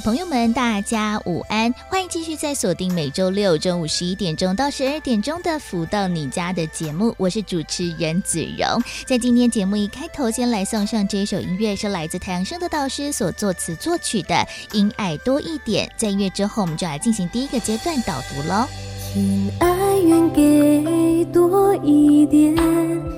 [0.00, 1.72] 朋友们，大家午安！
[1.88, 8.82] 欢迎继续在锁定每周六中午十一点钟到十二点钟的《福到你家》的节目，我是主持人子荣。
[9.06, 14.34] 在今天节目一开头，先来送上这一首音乐，是来自太阳升的导师所作词作曲的
[14.72, 15.86] 《因爱多一点》。
[15.96, 18.66] 在音乐之后，我们就来进行第一个阶段导读喽。
[19.14, 22.56] 因爱愿给多一点，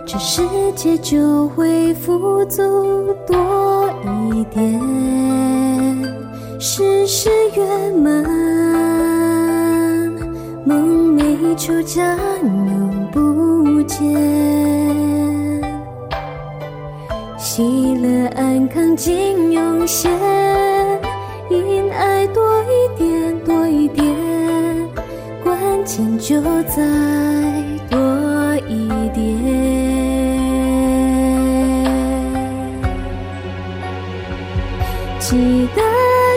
[0.07, 0.43] 这世
[0.75, 3.91] 界就会富足多
[4.33, 6.22] 一点。
[6.65, 8.23] 事事圆满，
[10.65, 14.01] 梦寐求将永不见。
[17.37, 20.09] 喜乐安康尽涌现，
[21.51, 24.07] 因爱多一点，多一点，
[25.43, 26.77] 关键就在
[27.91, 27.99] 多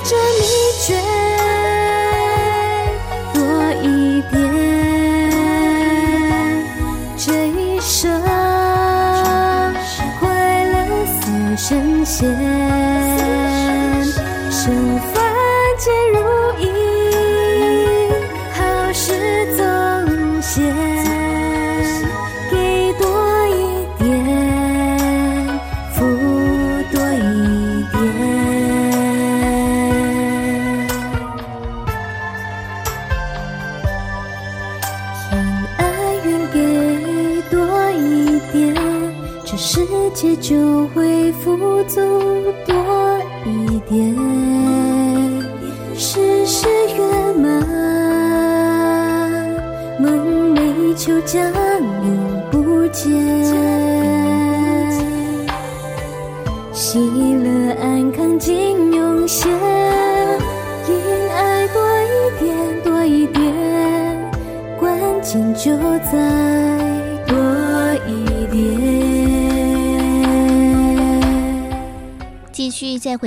[0.06, 0.65] 着你。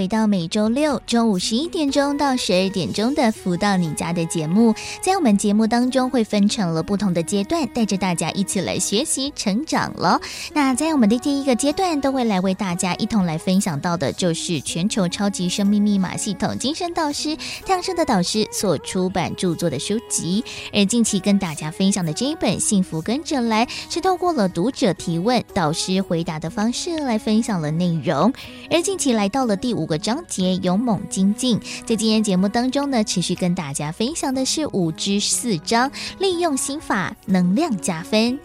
[0.09, 10.21] 到每周六中午十一点钟到十二点钟的《福到你家》的节目，在我们节目当中会分成了不同的阶段，带着大家一起来学习成长了。
[10.53, 20.43] 那在我们的第一个阶段，都会来为大家一同来分享到的，就是全球超级生命密码系统精神导师太阳盛德导师所出版著作的书籍。
[20.73, 28.33] 而近期跟大家分享的这一本《幸福跟着来》，是透过了读者提问、导师回答的方式来分享了内容。
[28.69, 29.29] 而近期来。
[29.29, 31.61] 到了第五个章节，勇猛精进。
[31.85, 38.39] 在今天节目当中呢，持续跟大家分享的是五之四章，利用心法能量加分。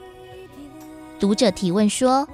[1.19, 2.27] 读者提问说：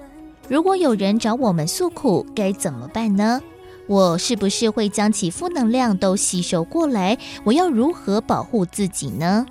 [0.48, 3.42] 如果有人找我们诉苦，该怎么办呢？
[3.88, 7.18] 我是不是会将其负能量都吸收过来？
[7.44, 9.46] 我要如何保护自己呢？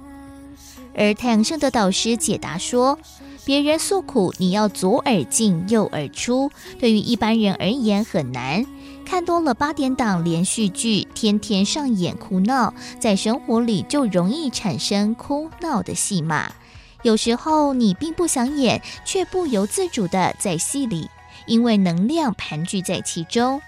[0.95, 2.99] 而太阳圣德导师解答说。
[3.45, 6.51] 别人诉苦，你要左耳进右耳出。
[6.79, 8.67] 对于一般人而言很难，
[9.09, 16.53] 看多了八点档连续剧，天天上演哭闹，在生活里就容易产生哭闹的戏码。
[17.01, 21.09] 有时候你并不想演，却不由自主的在戏里，
[21.47, 23.63] 因为能量盘踞在其中。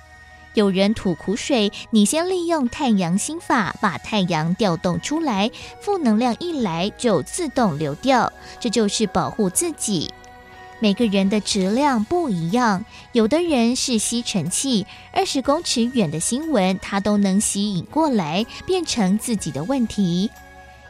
[0.53, 5.51] 有人吐苦水，你先利用太阳心法把太阳调动出来，
[5.81, 10.13] 负能量一来就自动流掉，这就是保护自己。
[10.83, 20.31] 每个人的质量不一样，有的人是吸尘器，二十公尺远的新闻他都能吸引过来，变成自己的问题。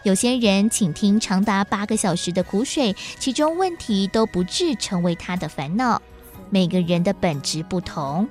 [0.05, 6.01] 有些人倾听长达八个小时的苦水，其中问题都不致成为他的烦恼。
[6.51, 8.28] 每个人的本质不同。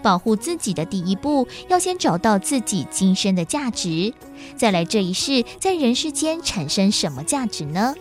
[0.00, 4.14] 保护自己的第一步，要先找到自己今生的价值，
[4.56, 7.94] 再来这一世在人世间产生什么价值呢？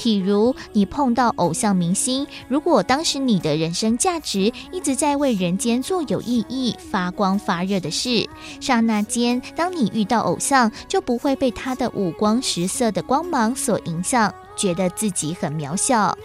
[0.00, 8.26] 譬如你碰到偶像明星，如果当时你的人生价值一直在为人间做有意义、发光发热的事，
[8.62, 16.16] 刹那间，当你遇到偶像，就不会被他的五光十色的光芒所影响，觉得自己很渺小。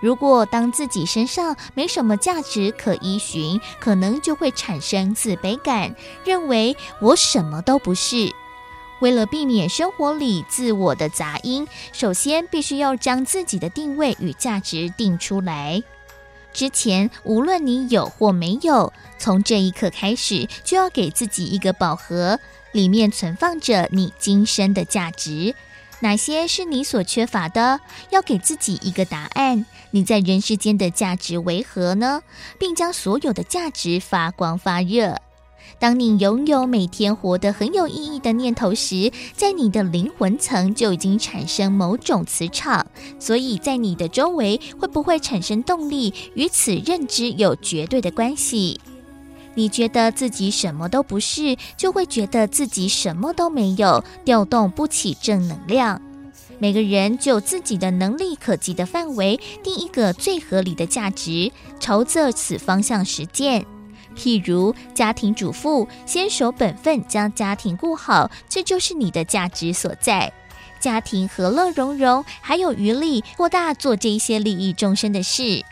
[0.00, 5.92] 如果当自己身上没什么价值可依循，可能就会产生自卑感，
[6.24, 8.32] 认为我什么都不是。
[9.00, 15.82] 为了避免生活里自我的杂音，首先必须要将自己的定位与价值定出来。
[16.52, 22.40] 之前无论你有或没有，从这一刻开始，就要给自己一个宝盒，
[22.72, 25.54] 里面存放着你今生的价值。
[26.00, 27.80] 哪些是你所缺乏的？
[28.10, 29.66] 要给自己一个答案。
[29.90, 32.22] 你在人世间的价值为何呢？
[32.58, 35.16] 并将所有的价值发光发热。
[35.80, 42.86] 当你拥有每天活得很有意义的念头时，在你的灵魂层就已经产生某种磁场，
[43.20, 48.80] 所以在你的周围会不会产生动力，与此认知有绝对的关系。
[49.54, 56.02] 你觉得自己什么都不是，就会觉得自己什么都没有，调动不起正能量。
[56.58, 63.64] 每个人就自己的能力可及的范围，定一个最合理的价值，朝着此方向实践。
[64.18, 70.32] 譬如家庭主妇，先守本分，将家庭顾好，这就是你的价值所在。
[70.80, 75.64] 家庭和乐融融，还有余力扩大做这些利益众生的事。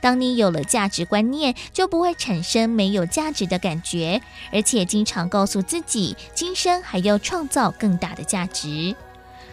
[0.00, 8.96] 当你有了价值观念，就不会产生没有价值的感觉，而且经常告诉自己，今生还要创造更大的价值。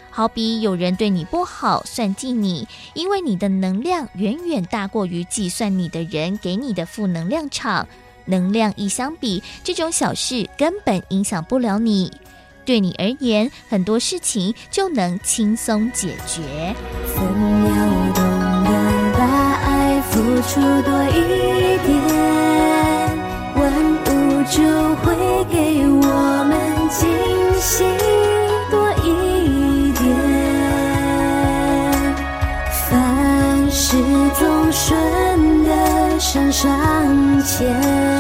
[0.10, 7.88] 好比有人对你不好，算计你，因为你的能量远远大过于计算你的人给你的负能量场。
[8.30, 12.12] 能量一相比，这种小事根本影响不了你。
[12.66, 16.76] 对你而言，很多事情就能轻松解决。
[17.08, 17.74] 分秒
[18.14, 18.24] 懂
[18.64, 18.70] 得
[19.18, 19.26] 把
[19.66, 21.18] 爱付出多一
[21.88, 21.90] 点，
[23.56, 23.64] 万
[24.06, 24.08] 物
[24.52, 24.62] 就
[24.98, 25.08] 会
[25.46, 26.06] 给我
[26.48, 26.54] 们
[26.90, 27.10] 惊
[27.60, 27.84] 喜
[28.70, 30.06] 多一点。
[32.88, 33.98] 凡事
[34.40, 35.39] 总顺
[35.70, 38.20] 的向上前。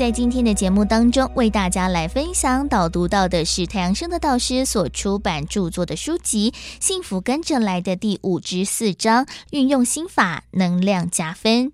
[0.00, 6.50] 在今天的节目当中，为大家来分享导读到的是太阳升的导师所出版著作的书籍
[6.80, 11.72] 《幸福跟着来的》第五至四章，运用心法，能量加分。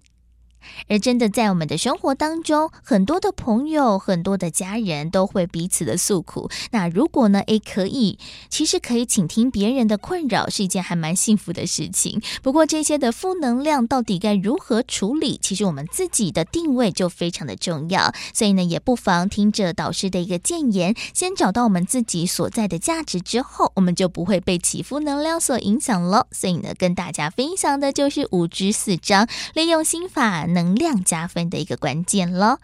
[0.88, 6.50] 而真的在我们的生活当中，很多的朋友、很多的家人都会彼此的诉苦。
[6.70, 7.40] 那如果呢？
[7.46, 8.18] 诶，可以，
[8.48, 12.20] 其实可以倾听别人的困扰，是一件还蛮幸福的事情。
[12.42, 15.38] 不过这些的负能量到底该如何处理？
[15.40, 18.12] 其实我们自己的定位就非常的重要。
[18.34, 26.26] 所以呢，也不妨听着导师的一个建言，先找到我们自己所在的价值之后，我们就不会被其负能量所影响了。
[26.32, 30.46] 所以呢，跟大家分享的就是五至四章，利用心法。
[30.56, 32.60] 能量加分的一个关键了。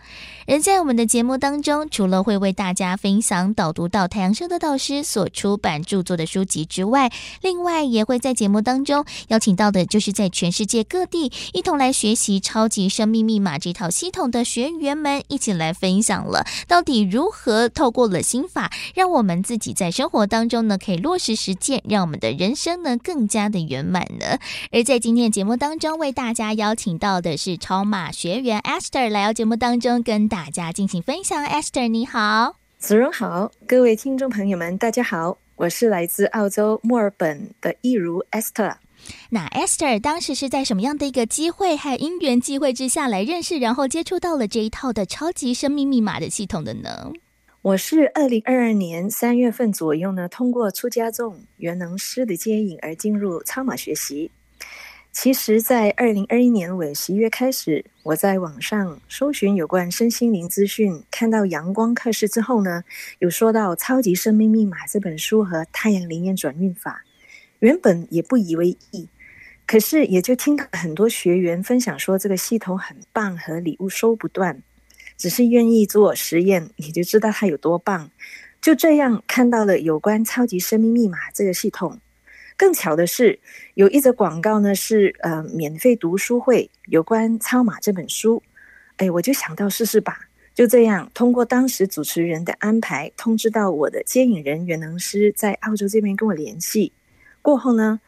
[0.46, 7.12] 而在我们的节目当中，除了会为大家分享导读到太阳盛德导师所出版著作的书籍之外，
[7.42, 24.38] 另外也会在节目当中邀请到的，就是在全世界各地一同来学习超级生命密码这套系统的学员们，一起来分享了到底如何透过了心法，让我们自己在生活当中呢可以落实实践，让我们的人生呢更加的圆满呢。
[24.72, 31.44] 而在今天的节目当中，为大家邀请到的是超马学员 Esther 来到节目当中跟大家进行分享。
[31.44, 38.76] Esther 你好，子荣好，各位听众朋友们大家好，我是来自澳洲墨尔本的易如 Esther。
[39.30, 47.12] 那 Esther 当时是在什么样的一个机会和因缘机会之下来认识，然后接触到了这一套的超级生命密码的系统的呢？
[47.62, 54.30] 我是二零二二年三月份左右呢，通过出家众元能师的接引而进入超马学习。
[55.12, 62.82] 其实，在二零二一年尾十一月开始，我在网上搜寻有关身心灵资讯，看到阳光课室之后呢，
[63.18, 67.04] 有说到《超级生命密码》这本书和太阳灵验转运法，
[67.58, 69.06] 原本也不以为意，
[69.66, 74.62] 可是也就听到很多学员分享说这个系统很棒，和礼物收不断，
[75.18, 78.10] 只是愿意做实验，你就知道它有多棒。
[78.62, 82.00] 就这样看到了有关《超级生命密码》这个系统。
[82.56, 83.40] 更巧的是，
[83.74, 88.42] 有一则广告呢，是呃免费读书会有关超马这本书，
[88.96, 96.92] 哎，我就想到试试吧，就这样，通过当时主持人的安排，通知到我的接引人袁能师在澳洲这边跟我联系。
[97.40, 98.00] 过后呢，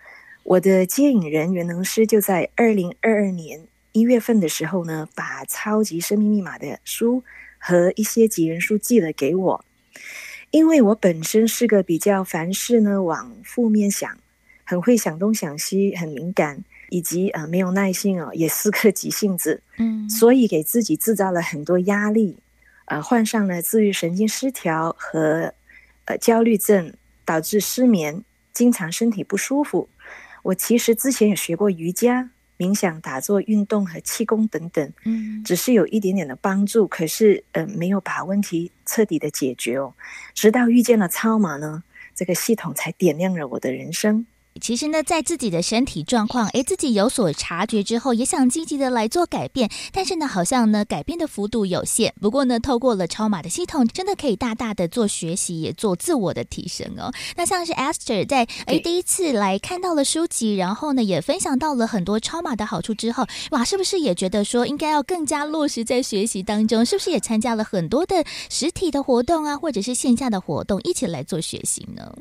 [0.44, 7.24] 我的接引人袁能师就在二零二二年一月份的时候呢，把《超级生命密码》的书
[7.58, 9.64] 和一些几人书寄了给我。
[10.50, 14.16] 因为我本身是个比较凡事呢往负面想，
[14.64, 16.64] 很会想东想西，很敏感。
[16.90, 22.36] 以及呃没有耐性哦，也是个急性子，嗯， 所以给自己制造了很多压力，
[22.84, 25.52] 呃，患上了自律神经失调和
[26.04, 26.92] 呃焦虑症，
[27.24, 29.88] 导致失眠，经常身体不舒服。
[30.42, 39.94] 我其实之前也学过瑜伽、冥想、打坐、运动和气功等等，嗯，只是有一点点的帮助，可是呃没有把问题彻底的解决哦。
[40.34, 41.82] 直到遇见了超马呢，
[42.14, 44.26] 这个系统才点亮了我的人生。
[44.60, 52.14] 其实呢，在自己的身体状况，诶，自己有所察觉之后，也想积极的来做改变，但是呢，好像呢，改变的幅度有限。
[52.20, 57.12] 不过呢，透过了超马的系统，真的可以大大的做学习，也做自我的提升哦。
[57.36, 66.86] 那像是 Esther 在诶第一次来看到了书籍，然后呢，也分享到了很多超马的好处之后，哇，是不是也觉得说应该要更加落实在学习当中？
[66.86, 72.14] 是不是也参加了很多的实体的活动啊，或者是线下的活动，一起来做学习呢？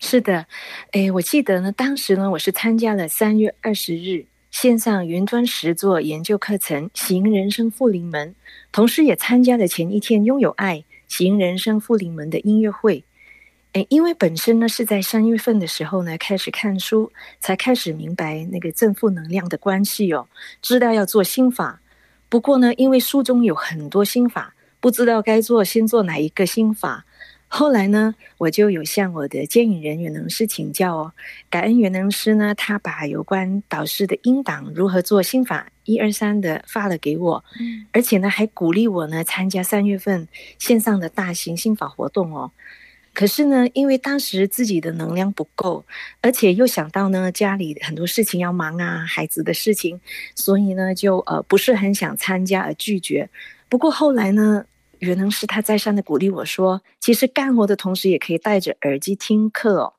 [0.00, 0.46] 是的，
[0.92, 8.30] 诶，我记得呢，当时呢，我是参加了三月二十日线上云端实作研究课程《行人生富临门》，
[8.72, 13.04] 同时也参加了前一天拥有爱行人生富临门的音乐会。
[13.72, 20.28] 诶，因为本身呢是在三月份的时候呢开始看书，才开始明白那个正负能量的关系哦，
[20.62, 21.80] 知道要做心法。
[22.28, 27.04] 不过呢，因为书中有很多心法，不知道该做先做哪一个心法。
[27.56, 31.12] 后来呢，我就有向我的接引人袁能师请教哦。
[31.48, 40.26] 感恩袁能师呢，他把有关导师的音档如何做心法一二三的发了给我，嗯，而且呢还鼓励我呢参加三月份
[40.58, 42.50] 线上的大型心法活动哦。
[43.12, 45.86] 可是呢，因为当时自己的能量不够，
[46.22, 50.00] 而且又想到呢家里很多事情要忙啊，孩子的事情，
[50.34, 53.30] 所以呢就呃不是很想参加而拒绝。
[53.68, 54.64] 不过后来呢。
[55.04, 59.92] 袁能师他再三的鼓励我说：“其实干活的同时也可以戴着耳机听课哦，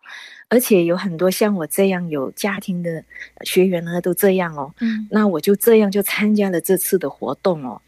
[0.50, 3.04] 而且有很多像我这样有家庭的
[3.44, 4.74] 学员呢，都这样哦。
[4.82, 7.82] 嗯，那我就这样就参加了这次的活动哦。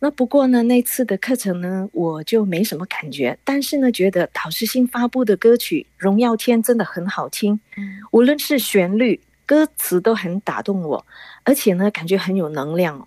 [0.00, 11.06] 那不过呢，那次的课程呢，我就没什么感觉，但是呢，觉得导师新发布的歌曲《荣耀天》真的很好听，嗯，无论是旋律、歌词都很打动我，
[11.44, 13.06] 而且呢，感觉很有能量。”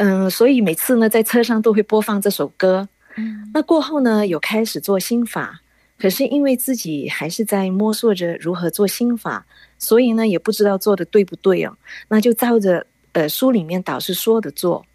[0.00, 2.88] 嗯，所以每次呢，在车上都会播放这首歌。
[3.16, 5.60] 嗯，那过后呢，有开始做心法，
[5.98, 9.44] 可是因为自己还是在摸索着如何做心法，
[9.76, 11.76] 所以呢，也不知道做的对不对哦。
[12.06, 14.86] 那就照着呃书里面导师说的做。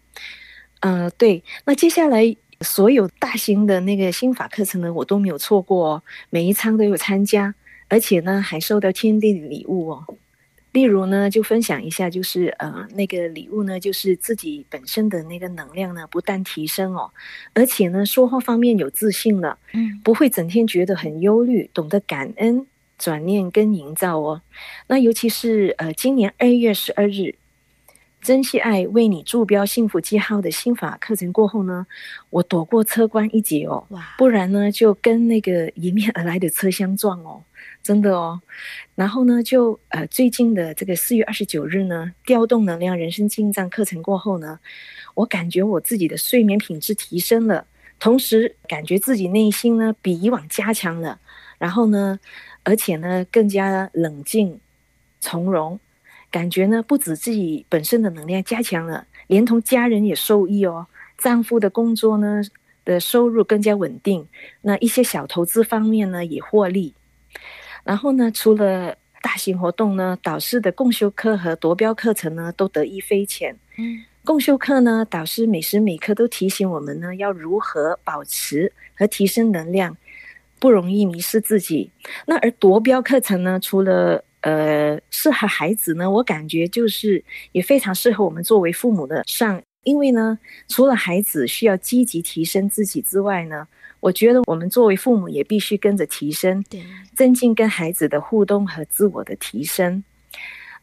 [0.80, 1.44] 嗯、呃，对。
[1.66, 7.54] 那接下来所有大型的那个心法课程呢，我都没有错过哦，每一场都有参加，
[7.88, 10.16] 而且呢，还收到天地的礼物哦。
[10.74, 17.08] 例如呢，就分享一下，就是呃，那个礼物呢，就是自己本身的那个能量呢，不但提升哦，
[17.52, 22.66] 而且呢，说话方面有自信了，嗯，不会整天觉得很忧虑，懂得感恩、
[22.98, 24.42] 转念跟营造哦。
[24.88, 27.36] 那尤其是呃，今年二月十二日，
[28.20, 31.86] 珍惜爱为你注标幸福记号的心法课程过后呢，
[32.30, 37.44] 我躲过车关一劫哦，哇，不然呢，就跟那个迎面而来的车相撞哦。
[37.84, 38.40] 真的哦，
[38.94, 44.58] 然后呢，就呃最近的这个四月二十九日呢，调动能量人生进账课程过后呢，
[45.12, 47.66] 我感觉我自己的睡眠品质提升了，
[48.00, 51.20] 同时感觉自己内心呢比以往加强了，
[51.58, 52.18] 然后呢，
[52.62, 54.58] 而且呢更加冷静
[55.20, 55.78] 从容，
[56.30, 60.86] 感觉呢不止自己本身的能量加强了，连同家人也受益哦，
[61.18, 62.40] 丈夫的工作呢
[62.86, 64.26] 的收入更加稳定，
[64.62, 66.94] 那一些小投资方面呢也获利。
[67.84, 73.54] 然后呢，除了大型活动呢，导师的共修课和夺标课程呢，都得益匪浅。
[73.76, 79.96] 嗯，共修课呢，导师每时每刻都提醒我们呢，要如何保持和提升能量，
[80.58, 81.90] 不容易迷失自己。
[82.26, 87.22] 那而夺标课程呢，除了呃适合孩子呢，我感觉就是
[87.52, 90.38] 也非常适合我们作为父母的上，因为呢，
[90.68, 93.68] 除了孩子需要积极提升自己之外呢。
[94.04, 96.84] 我觉得我们作为父母也必须跟着提升，对，
[97.14, 100.04] 增进跟孩子的互动和自我的提升。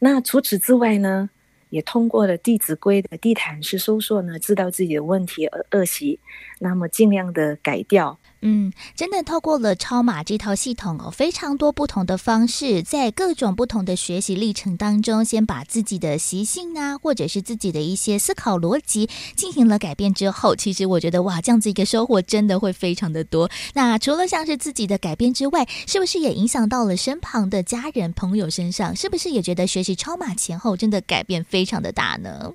[0.00, 1.30] 那除此之外呢，
[1.70, 6.18] 也通过了《弟子规》的地毯式搜索呢，知道自己的问题而恶习，
[6.58, 8.18] 那么尽量的改掉。
[8.44, 23.48] 嗯，真的透过了超马这套系统哦，非常多不同的方式，在各种不同的学习历程当中，先把自己的习性啊，或者是自己的一些思考逻辑进行了改变之后，其实我觉得哇，这样子一个收获真的会非常的多。
[23.74, 28.96] 那除了像是自己的改变之外，是不是也影响到了身旁的家人朋友身上？
[28.96, 32.54] 是不是也觉得学习超马前后真的改变非常的大呢？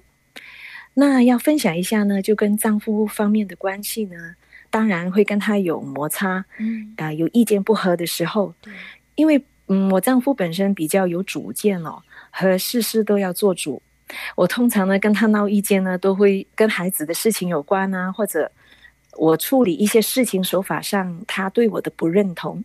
[0.96, 4.36] 那要分享一下呢，就跟丈夫方面的关系呢。
[4.70, 8.74] 当然会跟他有摩擦，嗯，啊、呃，有意见不合的时候，对，
[9.16, 13.82] 因为嗯，我丈夫本身比较有主见哦，和事事都要做主。
[14.36, 18.50] 我通常呢跟他闹意见呢，都会跟孩子的事情有关啊，或者
[19.18, 22.64] 我处理一些事情手法上他对我的不认同，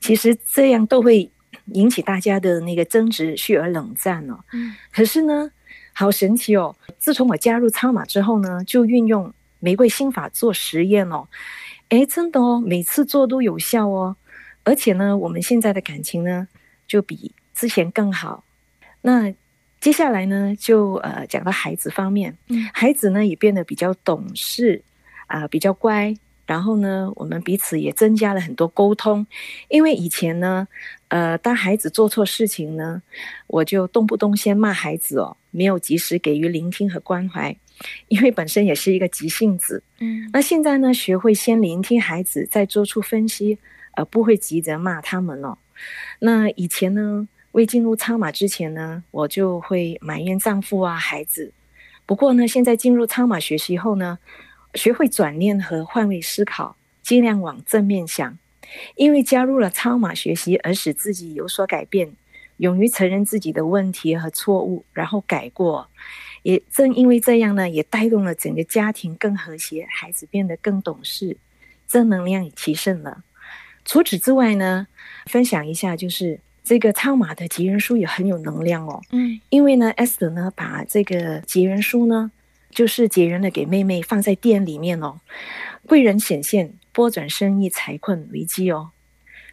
[0.00, 1.30] 其实这样都会
[1.66, 4.40] 引起大家的那个争执，续而冷战哦。
[4.52, 5.50] 嗯，可是呢，
[5.92, 9.32] 好神奇哦，自从我加入超马之后呢，就运用。
[9.62, 11.28] 玫瑰心法做实验哦，
[11.90, 14.16] 诶，真的哦，每次做都有效哦，
[14.64, 16.48] 而且呢，我们现在的感情呢，
[16.88, 18.42] 就比之前更好。
[19.02, 19.32] 那
[19.80, 22.36] 接下来呢，就呃讲到孩子方面，
[22.74, 24.82] 孩子呢也变得比较懂事
[25.28, 26.12] 啊，呃，比较乖。
[26.44, 29.24] 然后呢，我们彼此也增加了很多沟通，
[29.68, 30.66] 因为以前呢，
[31.06, 33.00] 呃，当孩子做错事情呢，
[33.46, 37.56] 我就动不动先骂孩子哦，没有及时给予聆听和关怀。
[38.08, 43.58] 因为本身也是一个急性子，嗯，那现在呢，学会先聆听孩子，再做出分析，
[43.92, 45.58] 而不会急着骂他们了。
[46.20, 51.52] 那以前呢，未进入超马之前呢，我就会埋怨丈夫啊、孩子。
[52.06, 54.18] 不过呢，现在进入超马学习后呢，
[54.74, 58.38] 学会转念和换位思考，尽量往正面想。
[58.96, 62.10] 因为加入了超马学习，而使自己有所改变，
[62.56, 65.88] 勇于承认自己的问题和错误，然后改过。
[66.42, 71.36] 也正因为这样呢，也带动了整个家庭更和谐，孩子变得更懂事，
[71.86, 73.22] 正能量也提升了。
[73.84, 74.86] 除此之外呢，
[75.26, 79.00] 分享一下，就是这个超马的结缘书也很有能量哦。
[79.10, 82.30] 嗯，因为呢，Esther 呢把这个结缘书呢，
[82.70, 85.20] 就是结缘了给妹妹，放在店里面哦，
[85.86, 88.90] 贵人显现，拨转生意，财困危机哦。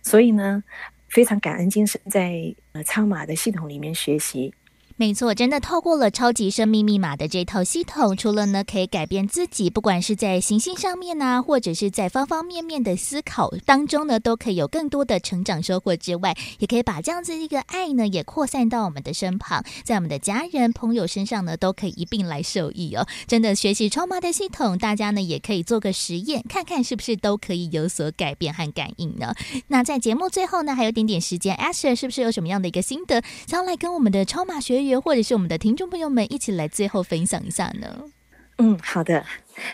[0.02, 0.64] 所以呢，
[1.08, 4.54] 非常感恩精神在呃超马的系统里面学习。
[5.00, 23.08] 没错，真的透过了超级生命密码的这套系统，除了呢可以改变自己，不管是在行星上面呢，或者是在方方面面的思考当中呢，都可以有更多的成长收获之外，也可以把这样子一个爱呢，也扩散到我们的身旁，在我们的家人朋友身上呢，都可以一并来受益哦。
[23.26, 29.34] 真的学习超码的系统，大家呢也可以做个实验，看看是不是都可以有所改变和感应呢？
[29.68, 34.89] 那在节目最后呢，还有点点时间，Esther 是不是有什么样的一个心得，想要来跟我们的超码学员？
[34.98, 38.06] 或者是我们的听众朋友们一起来最后分享一下呢？
[38.58, 39.26] 嗯，好的，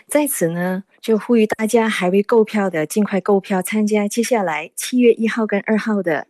[0.08, 6.26] 在此呢就呼吁大家还未购票的尽快购票参加接下来七月一号跟二号的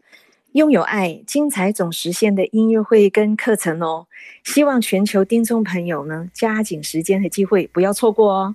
[0.53, 4.07] 拥有爱精彩总实现的音乐会跟课程哦。
[4.45, 8.55] 希望全球听众朋友呢加紧时间和机会，不要错过哦。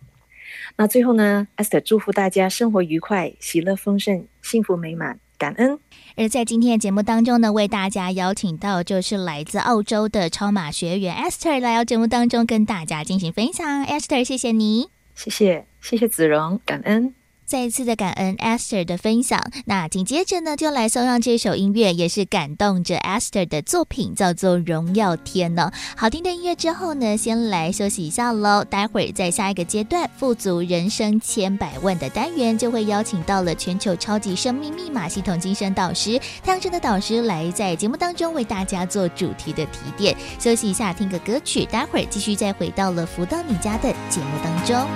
[0.77, 5.19] 那最后呢，Esther 祝福大家生活愉快、喜乐丰盛、幸福美满。
[5.37, 5.79] 感恩。
[6.15, 13.85] 而在今天的节目当中呢，为大家邀请到就是来自澳洲的超马学员 Esther 来到节目当中跟大家进行分享。
[13.85, 17.13] Esther，谢谢你，谢谢，谢谢子荣，感恩。
[17.51, 25.69] 再一次的感恩 Esther 的分享，那紧接着呢，就来送上这首音乐，也是感动着 Esther 的作品，叫做《荣耀天》呢。
[25.97, 28.63] 好听的音乐之后呢，先来休息一下喽。
[28.63, 40.15] 待会儿在下一个阶段，富足人生千百万的单元，就会邀请到了全球超级生命密码系统精神导师太阳神的导师来在节目当中为大家做主题的提点。
[40.39, 44.87] 休息一下，听个歌曲，待会儿继续再回到了福到你家的节目当中。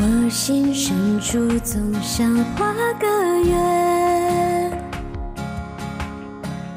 [0.00, 3.06] 我心深处总想画个
[3.44, 4.72] 圆，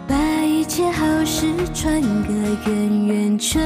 [0.08, 2.34] 把一切好事串个
[2.68, 3.62] 圆圆圈，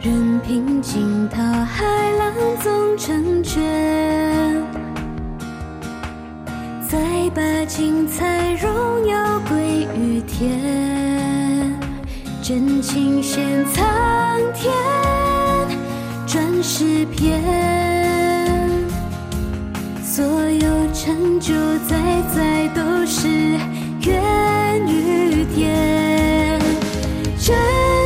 [0.00, 1.84] 任凭惊涛骇
[2.18, 3.62] 浪总成全，
[6.88, 6.98] 再
[7.34, 11.78] 把精彩荣耀归于天，
[12.42, 13.84] 真情献苍
[14.54, 14.72] 天。
[16.26, 17.40] 转诗篇，
[20.20, 21.54] 所有成就
[21.88, 21.96] 在
[22.34, 23.26] 在都是
[24.02, 26.60] 源于天，
[27.38, 27.56] 珍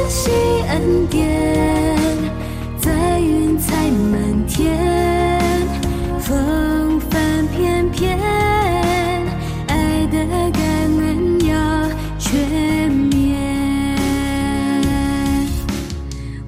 [0.09, 0.31] 惜
[0.69, 1.27] 恩典，
[2.79, 4.79] 在云彩满天，
[6.21, 8.17] 风帆翩翩，
[9.67, 10.63] 爱的感
[10.97, 13.99] 恩要全面，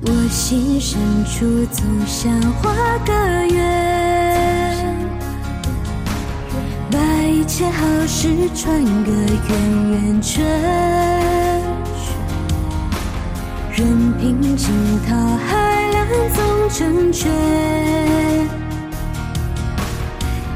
[0.02, 2.72] 我心深处总想画
[3.04, 3.12] 个
[3.48, 3.85] 圆。
[7.56, 10.44] 切好事传个圆圆圈，
[13.72, 14.68] 任凭惊
[15.08, 17.32] 涛骇浪总成全，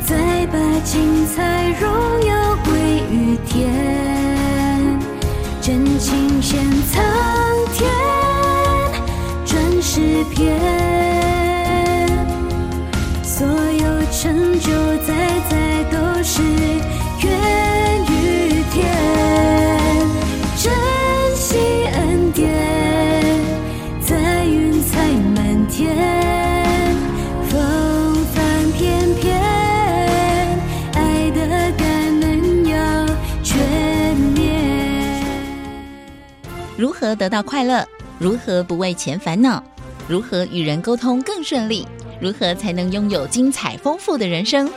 [0.04, 1.88] 再把精彩荣
[2.26, 3.72] 耀归于天，
[5.62, 7.02] 真情献苍
[7.72, 7.90] 天，
[9.46, 10.54] 转世篇，
[13.22, 13.79] 所有
[14.20, 14.70] 成就
[15.06, 15.70] 在在。
[15.90, 18.86] 都是缘与天，
[20.56, 20.70] 珍
[21.34, 22.48] 惜恩典，
[24.00, 25.96] 在云彩满天，
[27.48, 29.36] 风帆翩翩，
[30.92, 31.88] 爱的感
[32.20, 33.06] 恩要
[33.42, 35.24] 全面。
[36.76, 37.84] 如何得到快乐？
[38.18, 39.64] 如何不为钱烦恼？
[40.06, 41.88] 如何与人沟通更顺利？
[42.20, 44.70] 如何才能拥有精彩丰富的人生？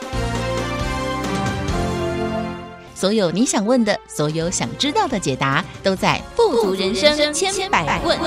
[2.94, 8.18] 所有你想问的，所有想知道的解答，都在《富足人生千百问》。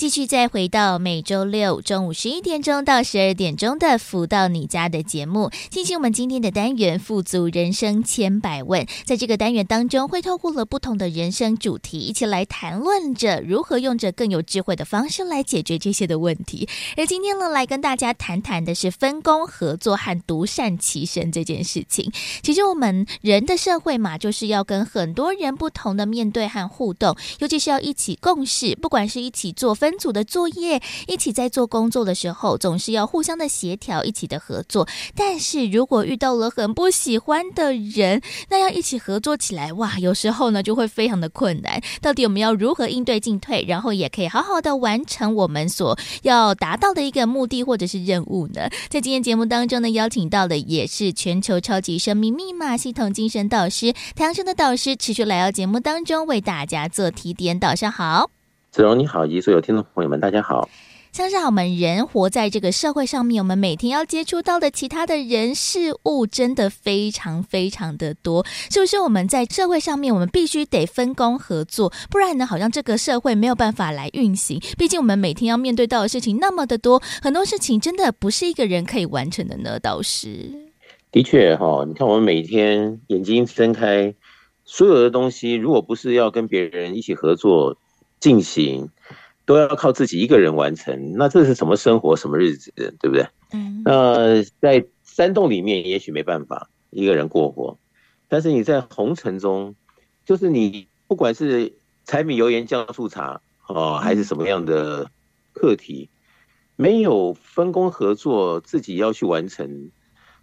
[0.00, 8.86] 继续再回到每周六中午十一点钟到十二点钟的《福到你家》的节目，进行我们今天的单元“富足人生千百问”。
[9.04, 16.66] 在这个单元当中，会透过了不同的人生主题，一起来谈论着如何用着更有智慧的方式来解决这些的问题。
[16.96, 22.10] 而今天呢，来跟大家谈谈的是分工合作和独善其身这件事情。
[22.42, 29.89] 其实我们人的社会嘛，就是要跟很多人不同的面对和互动，尤其是要一起共事，不管是一起做分。
[29.90, 34.86] 分组的作业，一起在做工作的时候，总是要互相的协调，一起的合作。
[35.16, 41.82] 但是如果遇到了很不喜欢的人，那要一起合作起来，哇，有时候呢就会非常的困难。
[42.00, 48.68] 到底我们要如何应对进退，然后也可以好好的完成我们所要达到的一个目的或者是任务呢？
[48.88, 57.58] 在今天节目当中呢，邀请到的也是全球超级生命密码系统精神导师太阳盛德导师，持续来到节目当中为大家做提点。
[57.58, 58.39] 早上好。
[58.70, 60.68] 子荣你好，以及所有听众朋友们，大家好。
[61.10, 69.00] 像是我们人活在这个社会上面，我们每天要接触到的其他的人事物，真的非常非常的多，是不是？
[69.00, 74.60] 我们在社会上面，我们必须得分工合作，不然呢，好像这个社会没有办法来运行。
[74.78, 79.80] 毕竟我们每天要面对到的事情那么的多，很多事情真的不是一个人可以完成的呢。
[79.80, 80.48] 倒是，
[81.10, 84.14] 的确哈，你看我们每天眼睛睁开，
[84.64, 87.76] 所有的东西，如果不是要跟别人一起合作。
[88.20, 88.88] 进行
[89.46, 93.26] 都要靠自己一个人完成，那这是什么生活，什么日子，对不对？
[93.52, 93.82] 嗯。
[93.84, 97.76] 那在山洞里面，也许没办法一个人过活，
[98.28, 99.74] 但是你在红尘中，
[100.24, 101.72] 就是你不管是
[102.04, 105.10] 柴米油盐酱醋茶哦，还是什么样的
[105.52, 106.08] 课题，
[106.76, 109.90] 没有分工合作，自己要去完成，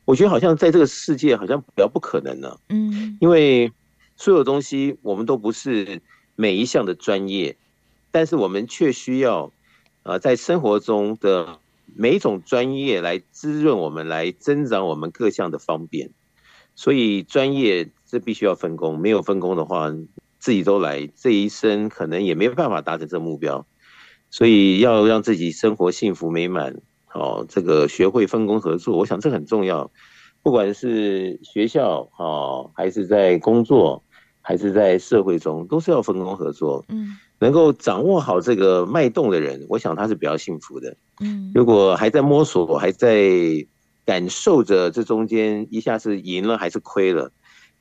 [0.03, 2.57] 我觉得好像在这个世界好像比较不可能呢。
[2.67, 3.17] 嗯。
[3.21, 3.71] 因为
[4.17, 6.01] 所有东西我们都不是
[6.35, 7.55] 每一项的专业。
[8.17, 9.53] 但是我们却需要，
[10.01, 11.59] 呃，在生活中的
[11.95, 16.09] 每一种专业来滋润我们，来增长我们各项的方便。
[16.73, 19.93] 所以专业这必须要分工，没有分工的话，
[20.39, 23.67] 自己都来，这一生可能也没办法达成这目标。
[24.31, 26.81] 所以要让自己生活幸福美满，
[27.13, 29.91] 哦，这个学会分工合作，我想这很重要。
[30.41, 34.03] 不管是学校哦，还是在工作，
[34.41, 36.83] 还是在社会中，都是要分工合作。
[36.89, 37.15] 嗯。
[37.39, 40.95] 能够掌握好这个脉动的人，我想他是比较幸福的。
[41.19, 43.29] 嗯，如果还在摸索，还在
[44.05, 47.31] 感受着这中间一下是赢了还是亏了，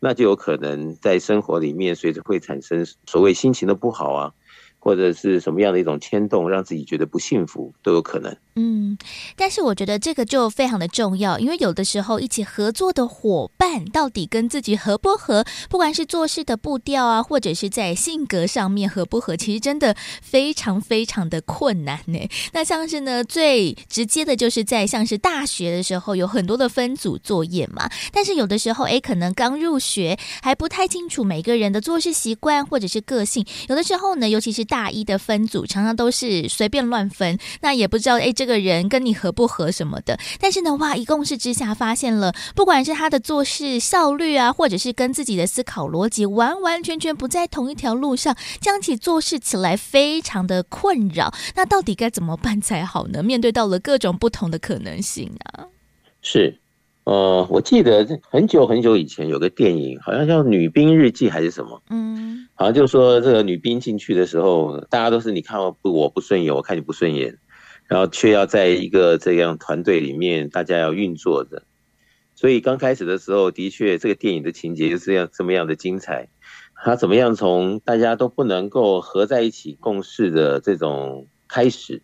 [0.01, 4.33] 那就有可能在生活里面随着会产生所谓心情的不好啊。
[4.79, 8.37] 或者是什么样的一种牵动，让自己觉得不幸福都有可能。
[8.59, 8.97] 嗯，
[9.37, 22.19] 但是我觉得这个就非常的重要，因为有的时候一起合作的伙伴到底跟自己合不合，不管是做事的步调啊，或者是在性格上面合不合，其实真的非常非常的困难呢。
[22.55, 27.91] 那像是呢，最直接的就是在像是大学的时候，有很多的分组作业嘛。
[28.11, 40.19] 但是有的时候，哎，可能刚入学还不太清楚每个人的做事习惯或者是个性，有的时候呢，尤其是大一的分组常常都是随便乱分，那也不知道哎，这个人跟你合不合什么的。
[40.41, 51.35] 但是呢，哇，一共是之下发现了，不管是他的做事效率啊，或者是跟自己的思考逻辑完完全全不在同一条路上，这样起做事起来非常的困扰。
[51.57, 53.23] 那到底该怎么办才好呢？
[53.23, 55.67] 面对到了各种不同的可能性啊，
[56.23, 56.61] 是。
[57.05, 67.39] 呃，我记得很久很久以前有个电影，好像叫《女兵日记》还是什么，嗯，好像就说这个女兵进去的时候，大家都是你看我不我不顺眼，我看你不顺眼，
[67.89, 71.63] 然后却要在一个这样团队里面，大家要运作着。
[72.35, 76.29] 所以刚开始的时候，的确这个电影的情节就是要这么样的精彩。
[76.75, 82.03] 他怎么样从大家都不能够合在一起共事的这种开始，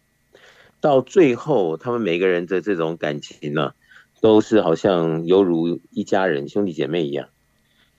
[0.81, 3.73] 到最后他们每个人的这种感情呢、
[4.23, 7.29] 都是好像犹如一家人兄弟姐妹一样。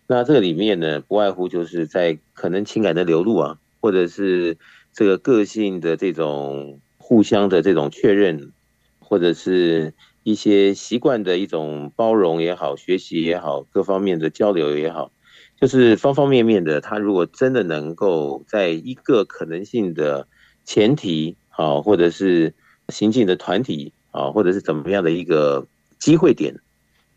[0.08, 4.58] 那这个里面呢，不外乎就是在可能情感的流露啊，或者是
[4.92, 8.54] 这个个性的这种互相的这种确认，
[9.00, 9.94] 或者是。
[10.26, 15.12] 一些习惯的一种包容也好，学习也好，各方面的交流也好，
[15.60, 16.80] 就是方方面面的。
[16.80, 20.26] 他如果真的能够在一个可能性的
[20.64, 22.54] 前提啊，或者是
[22.88, 25.68] 行进的团体啊，或者是怎么样的一个
[26.00, 26.56] 机会点，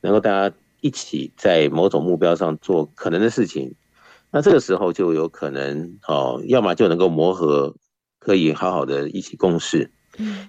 [0.01, 3.77] 能够大家一起在某种目标上做可能的事情，
[4.33, 7.77] 那这个时候就有可能哦，要么就能够磨合，
[8.27, 9.93] 可以好好的一起共事，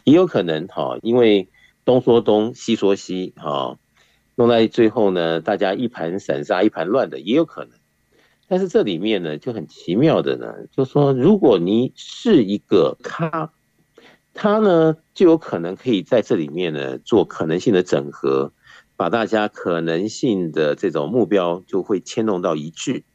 [0.03, 1.47] 也有可能哈，因为。
[1.87, 3.79] 东说东，西说西，哈，
[4.35, 7.79] 弄在最后呢，大家一盘散沙，一盘乱的也有可能。
[8.49, 13.53] 但是这里面呢，就很奇妙的呢，就说，如果你是一个咖，
[14.33, 18.51] 他呢就有可能可以在这里面呢做可能性的整合，
[18.97, 23.05] 把大家可能性的这种目标就会牵动到一致。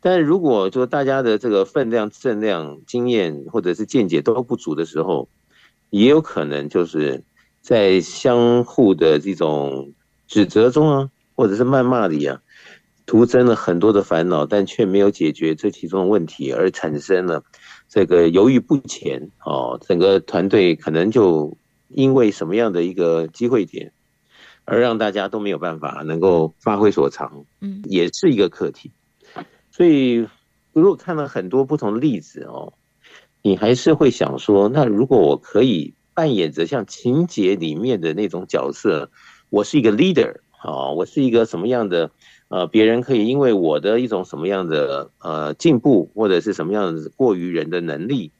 [0.00, 5.28] 但如果说大家的这个分量、质量、经验或者是见解都不足的时候，
[5.90, 7.22] 也有可能就是。
[7.62, 9.92] 在相互的这种
[10.26, 12.40] 指责中啊，或者是谩骂里啊，
[13.04, 17.44] 徒增了很多的烦恼，但却没有解决这其中的问题，而产生了
[17.86, 19.78] 这个犹豫不前哦。
[19.86, 21.58] 整个团队可能就
[21.88, 23.92] 因为什么样的一个机会点，
[24.64, 28.90] 而让大家都没有办法能够发挥所长，嗯，也是一个课题。
[29.80, 30.28] 所以，
[30.74, 32.74] 如果看了很多不同的例子哦，
[33.40, 35.94] 你还是会想说，那如果我可以。
[36.12, 39.10] 扮演着像情节里面的那种角色，
[39.48, 42.10] 我是一个 leader，好，我是一个什么样的？
[42.48, 48.32] 呃，别人可以因为我的一种什么样的呃进步，或者是什么样的过于人的能力，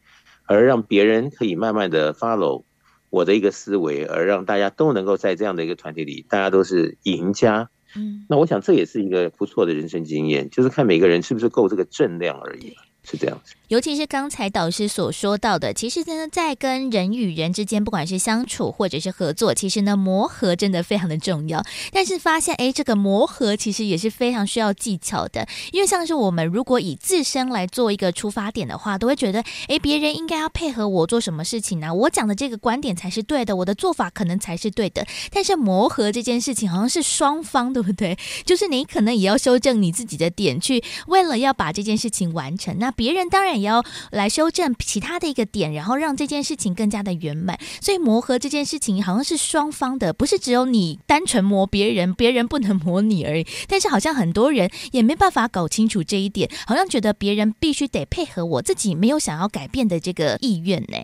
[0.44, 2.64] 而让别人可以慢慢的 follow
[3.09, 7.70] 我的一个思维，而让大家都能够在这样的一个团体里，大家都是赢家。
[7.94, 12.76] 嗯，那我想这也是一个不错的人生经验，就是看每个人是不是够这个正量而已。
[13.02, 21.64] 是这样子，尤其是刚才导师所说到的，其实真的，在跟人与人之间，不管是相处或者是合作，其实呢，磨合真的非常的重要。
[21.92, 31.92] 但是发现，哎，这个磨合其实也是非常需要技巧的，因为像是我们如果以自身来做一个出发点的话，都会觉得，哎，别人应该要配合我做什么事情呢？
[31.94, 35.06] 我讲的这个观点才是对的，我的做法可能才是对的。
[35.32, 38.18] 但是磨合这件事情好像是双方，对不对？
[38.44, 42.76] 就是你可能也要修正你自己的点，去为了要把这件事情完成。
[42.78, 47.59] 那别人当然也要来修正其他的一个点，然后让这件事情更加的圆满。
[47.81, 53.46] 所以磨合这件事情好像是双方的，不是只有你单纯磨别人，别人不能磨你而已。
[53.68, 60.96] 但是好像很多人也没办法搞清楚这一点，好像觉得别人必须得配合我，自己没有想要改变的这个意愿呢。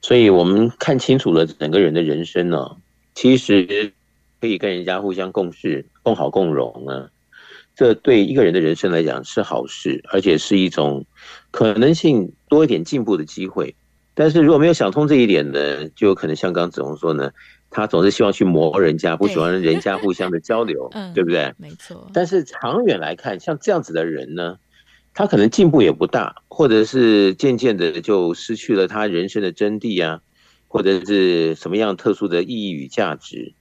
[0.00, 2.76] 所以我们看清楚了整个人的人生呢，
[3.14, 3.92] 其实
[4.40, 7.10] 可以跟人家互相共事、共好共荣啊。
[7.78, 11.06] 这对一个人的人生来讲是好事，而且是一种
[11.52, 13.76] 可能性多一点进步的机会。
[14.14, 17.30] 但是如果没有想通这一点呢，就有可能像刚子红说呢，
[17.70, 21.54] 他总是希望去磨人家，不喜欢人家互相的交流，对，对不对？
[21.56, 22.10] 没错。
[22.12, 24.56] 但是长远来看，像这样子的人呢，
[25.14, 30.20] 他可能进步也不大，或者是渐渐的就失去了他人生的真谛啊，
[30.66, 33.54] 或者是什么样特殊的意义与价值，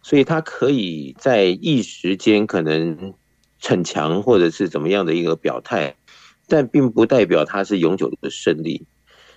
[0.00, 3.12] 所以他可以在一时间可能。
[3.60, 5.94] 逞强或者是怎么样的一个表态，
[6.48, 8.86] 但并不代表他是永久的胜利。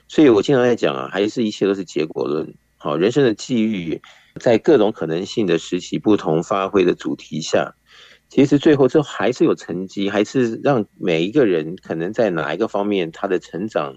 [0.07, 2.53] 所以我经常在讲啊，还是一切都是结果论。
[2.77, 4.01] 好，人生的际遇，
[4.39, 7.73] 在各种可能性的时期不同发挥的主题下，
[8.29, 13.95] 其实最后这还是有成绩，还是让每一个人可能在哪一个方面他的成长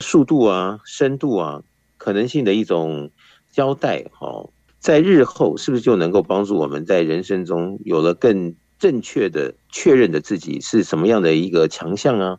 [0.00, 1.62] 速度啊、深度啊、
[1.98, 3.10] 可能性的一种
[3.50, 4.06] 交代。
[4.12, 12.38] 好，在日后是不是就能够帮助我们在人生中有了更正确的确认的自己是什么样的一个强项啊，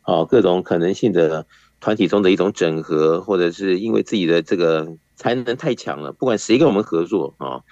[0.00, 1.46] 啊，各种可能性的
[1.78, 7.62] 团体中的一种整合，或者是因为自己的这个才能太强了，不管谁跟我们合作啊，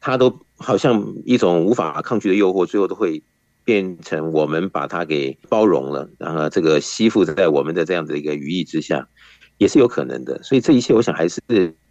[0.00, 3.22] 他都好像一种无法抗拒的诱惑，最后都会
[3.62, 9.06] 变成我们把他给包容了，然后这个吸附在我们的这样的一个羽翼之下，
[9.58, 10.42] 也是有可能的。
[10.42, 11.42] 所以这一切，我想还是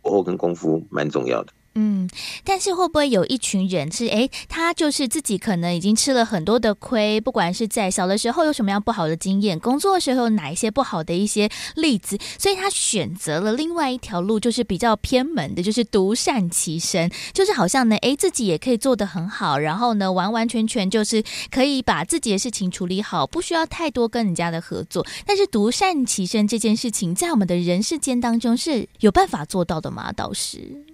[0.02, 1.54] 搏斗跟功夫蛮重要的。
[1.78, 2.10] 嗯，
[2.46, 25.06] 但是会不会有一群人是哎，他就是自己可能已经吃了很多的亏，不管是在小的时候有什么样不好的经验，工作的时候有哪一些不好的一些例子，所以他选择了另外一条路，就是比较偏门的，就是独善其身，就是好像呢，哎，自己也可以做得很好，然后呢，完完全全就是可以把自己的事情处理好，不需要太多跟人家的合作。
[25.26, 30.14] 但是独善其身这件事情，在我们的人世间当中是有办法做到的吗？
[30.14, 30.86] 导师，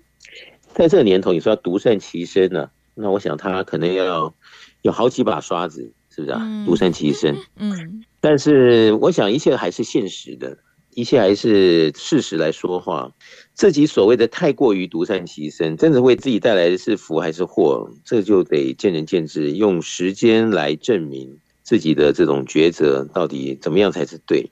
[0.74, 2.72] 在这个年头，你说要独善其身呢、啊？
[2.94, 4.34] 那我想他可能要
[4.82, 6.40] 有好几把刷子，是不是啊？
[6.42, 8.04] 嗯、独善其身，嗯。
[8.20, 10.58] 但是我想一切还是现实的，
[10.94, 13.12] 一切还是事实来说话。
[13.54, 17.90] 自己所谓的太过于独善其身，真的为自己带来的是福还是祸？
[18.06, 24.52] 这就得见仁见智，用时间来证明自己的这种抉择到底怎么样才是对。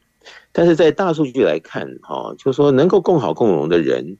[0.51, 4.17] 但是在大数据来看，哈，就是说能够共好共荣的人，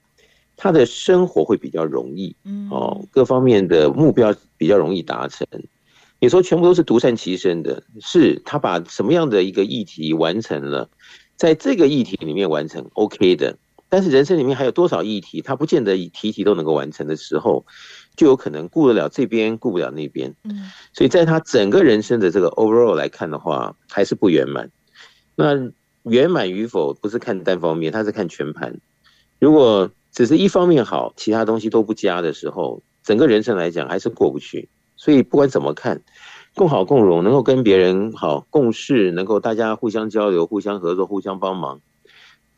[0.61, 2.35] 他的生活会比较容易，
[2.69, 5.47] 哦，各方面的目标比较容易达成。
[6.19, 10.89] 你说全部都是独善其身的，是他把什么样的一个议题完成了，
[11.37, 13.57] 在这个议题里面完成，OK 的。
[13.87, 17.65] 但是人生里面还有多少议题，他不见得以题题都能够完成的时候，
[18.17, 20.35] 就有可能顾得了这边，顾不了那边。
[20.43, 24.69] 嗯，所以在他整个人生的这个 overall 来看的话，还是不圆满。
[25.35, 25.71] 那
[26.03, 28.77] 圆满与否不是看单方面，他是看全盘。
[29.39, 34.69] 如果只是一方面好，其他东西都不佳的时候，整个人生来讲还是过不去。
[34.95, 36.01] 所以不管怎么看，
[36.55, 41.81] 共好共荣，能够跟别人好共事，能够大家互相交流、互相合作、互相帮忙。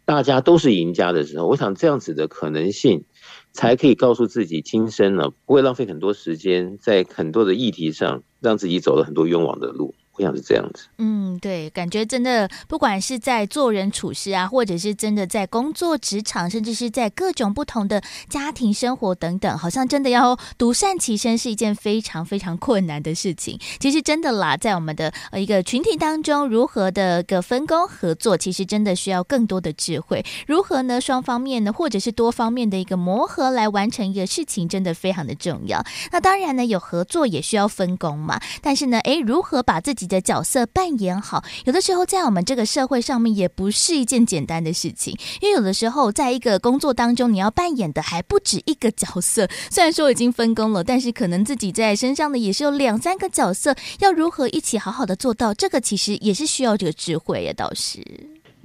[0.05, 3.05] 大家都是赢家的时候，我想这样子的可能性，
[3.53, 9.93] 才可以告诉自己，今生呢不会浪费很多时间在很多的议题上，让自己走了很多冤枉的路。
[10.21, 10.85] 我想是这样子。
[10.97, 23.59] 嗯，对，感觉真的，不管是在做人处事啊，或者是真的在工作职场，甚至是在各种不同的家庭生活等等，好像真的要独善其身是一件非常非常困难的事情。
[23.79, 30.23] 其实真的啦，在我们的呃一个群体当中，如何的个分工合作，其实真的需要更多的智慧。
[30.47, 31.01] 如何呢？
[31.01, 35.83] 双方面呢，或者是多方面的一个磨合来完成一个事情，真的非常的重要。
[36.11, 38.39] 那当然呢，有合作也需要分工嘛。
[38.61, 49.47] 但是呢，诶，如何把自己的角色扮演好，有的时候在我们这个社会上面也不是一件简单的事情，因为有的时候在一个工作当中，你要扮演的还不止一个角色。
[49.69, 57.53] 虽然说已经分工了，但是可能自己在身上的也是有两三个角色，要如何一起好好的做到这个，其实也是需要这个智慧呀。
[57.55, 57.99] 倒是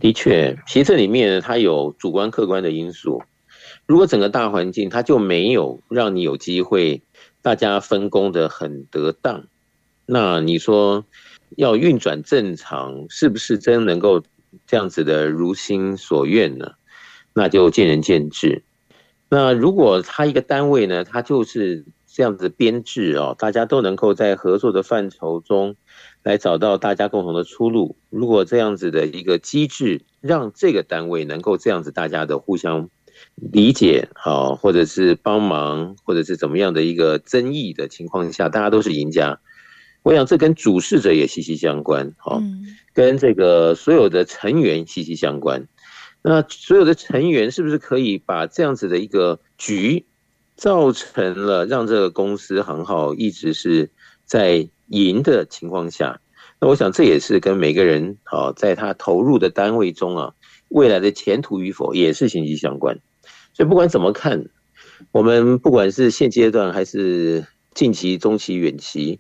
[0.01, 3.23] 的确，其实这里面它有主观客观的因素。
[3.87, 7.03] 如果整个大环境它就没有让你有机会，
[7.41, 9.45] 大家分工的很得当。
[10.05, 11.05] 那你说
[11.57, 14.23] 要运转正常，是不是真能够
[14.67, 16.73] 这样子的如心所愿呢？
[17.35, 18.65] 那就见仁见智。
[19.29, 25.77] 那如果他一个单位呢，他就是这样子编制哦，大家都能够在合作的范畴中
[26.23, 27.97] 来找到大家共同的出路。
[28.09, 32.89] 如果这样子的一个机制，让这个单位能够这样子大家的互相
[33.35, 39.41] 理解好，或者是帮忙，或者是怎么样的一个争议的情况下，大家都是赢家。
[40.07, 42.41] 我想这跟主事者也息息相关，哈，
[42.95, 45.67] 跟这个所有的成员息息相关。
[46.23, 50.07] 那所有的成员是不是可以把这样子的一个局，
[50.55, 53.91] 造成了让这个公司很好，一直是
[54.25, 56.21] 在赢的情况下？
[56.61, 60.35] 那我想这也是跟每个人好，在他投入的单位中啊，
[60.69, 63.01] 未来的前途与否也是息息相关。
[63.55, 64.45] 所以不管怎么看，
[65.11, 69.19] 我们不管是现阶段还是近期、中期、远期。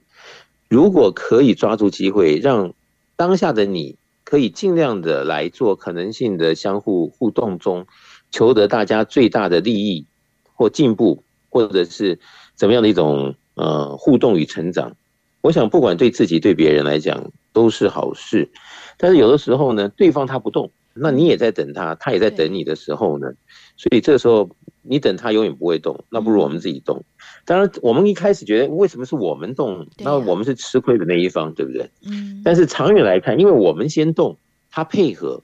[0.68, 2.74] 如果可以抓住机会，让
[3.14, 7.86] 当下的你可以尽量的来做可能性的相互互动中，
[8.30, 10.06] 求得大家最大的利益
[10.54, 12.18] 或进步，或者是
[12.56, 14.96] 怎么样的一种呃互动与成长，
[15.40, 18.50] 我想不管对自己对别人来讲都是好事。
[18.98, 23.28] 但是有的时候呢，对方他不动，那你也在等他，他也在等你的时候呢，
[23.76, 24.50] 所以这个时候
[24.82, 27.04] 你等他永远不会动，那不如我们自己动。
[27.44, 29.86] 当然，我们一开始觉得为什么是我们动？
[29.98, 31.90] 那我们是吃亏的那一方，对不对？
[32.06, 32.40] 嗯。
[32.44, 34.38] 但是长远来看，因为我们先动，
[34.70, 35.42] 他配合，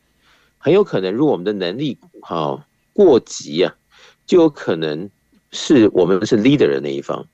[0.58, 3.74] 很有可能如果我们的能力好过急啊，
[4.26, 5.10] 就有可能
[5.50, 7.26] 是我们是 leader 的那一方。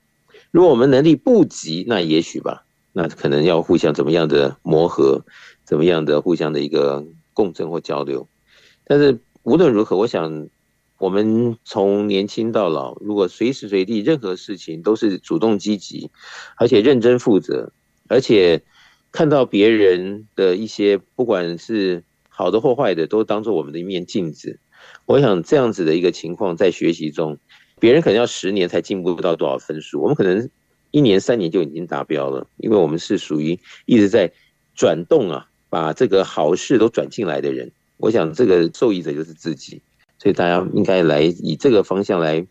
[0.51, 5.23] 如果我们能力不及，那也许吧，那可能要互相怎么样的磨合，
[5.63, 7.05] 怎么样的互相的一个
[7.39, 8.27] 共振或交流。
[8.83, 10.49] 但是无论如何，我想。
[10.99, 16.11] 我们从年轻到老，如果随时随地任何事情都是主动积极，
[16.57, 17.71] 而且认真负责，
[18.09, 18.61] 而且
[19.09, 24.59] 看到别人的一些不管是好的或坏的，都当做我们的一面镜子。
[25.05, 27.37] 我想这样子的一个情况，在学习中
[27.79, 30.49] 别人可能要十年才进步不到多少分数，我们可能
[30.91, 34.33] 一年三年就已经达标了，因为我们是属于一直在
[34.75, 37.71] 转动啊，把这个好事都转进来的人。
[37.97, 39.81] 我想这个受益者就是自己，
[40.17, 42.45] 所以大家应该来以这个方向来。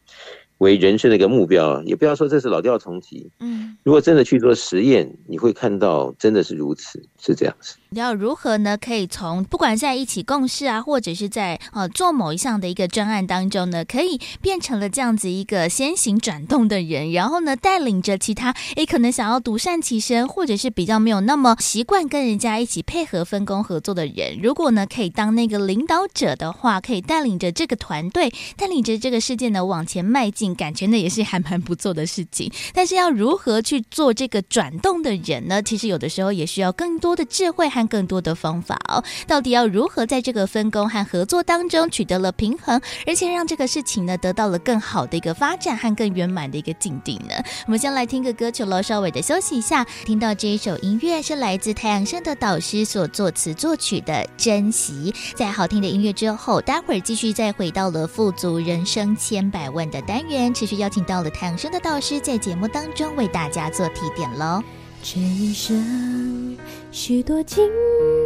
[0.59, 3.31] 为人生的一个目标，也不要说这是老调重提。
[3.41, 7.77] 嗯，如果真的去做实验，你会看到真的是如此，是这样子。
[7.91, 8.77] 要如何呢？
[8.77, 30.48] 可以从不管在一起共事啊，或者是在呃做某一项的一个专案当中呢，可以变成了这样子一个先行转动的人，然后呢带领着其他诶可能想要独善其身，或者是比较没有那么习惯跟人家一起配合分工合作的人，如果呢可以当那个领导者的话，可以带领着这个团队，带领着这个世界呢往前迈进。
[30.55, 35.63] 感觉那也是还蛮不错的事情，但是要如何去做这个转动的人呢？
[35.63, 39.03] 其实有的时候也需要更多的智慧和更多的方法哦。
[39.27, 47.35] 到底要如何在这个分工和合作当中取得了平衡，而且让这个事情呢得到了更好的一个发展和更圆满的一个境地呢？
[47.67, 49.87] 我们先来听个歌曲喽，稍微的休息一下。
[50.05, 55.13] 听到这一首音乐是来自太阳山的导师所作词作曲的《珍惜》。
[55.37, 60.38] 在好听的音乐之后，待会儿继续再回到了富足人生千百万的单元。
[60.55, 64.63] 持续邀请到了太阳升的导师，在节目当中为大家做提点喽。
[65.03, 66.57] 这一生
[66.91, 67.71] 许多精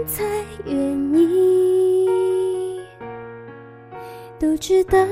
[0.06, 0.24] 彩
[0.64, 2.80] 原因，
[4.38, 5.06] 都值得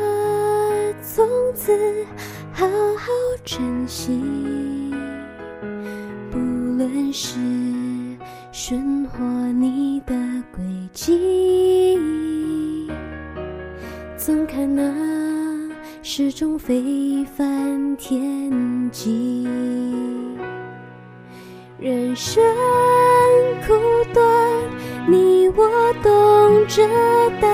[1.03, 2.07] 从此
[2.53, 3.09] 好好
[3.45, 4.21] 珍惜。
[6.31, 7.37] 不论是
[8.53, 10.15] 顺或逆的
[10.55, 11.99] 轨迹，
[14.17, 15.60] 总看那。
[16.03, 19.47] 始终非凡天际，
[21.79, 22.43] 人生
[23.67, 23.75] 苦
[24.15, 24.25] 短，
[25.07, 26.11] 你我懂
[26.67, 26.89] 这
[27.39, 27.49] 道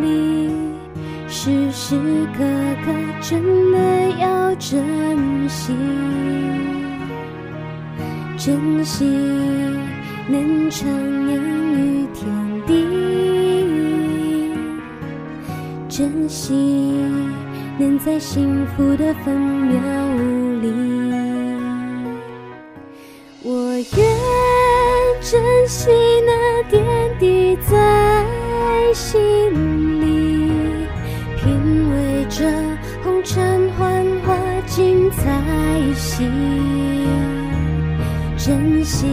[0.00, 0.48] 理，
[1.26, 1.96] 时时
[2.38, 2.44] 刻
[2.84, 3.42] 刻真
[3.72, 5.74] 的要珍惜，
[8.38, 9.04] 珍惜
[10.28, 11.36] 能徜徉
[11.74, 12.86] 于天地，
[15.88, 17.35] 珍惜。
[17.78, 19.80] 能在幸福的分秒
[20.62, 20.72] 里，
[23.42, 24.06] 我愿
[25.20, 25.90] 珍惜
[26.24, 26.82] 那点
[27.18, 29.20] 滴在心
[30.00, 30.50] 里，
[31.36, 32.50] 品味着
[33.04, 34.34] 红尘幻化
[34.66, 35.42] 精彩
[35.94, 36.24] 戏，
[38.38, 39.06] 珍惜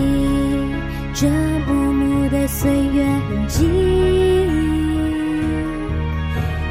[1.13, 1.27] 这
[1.67, 3.67] 幕幕的岁月痕迹，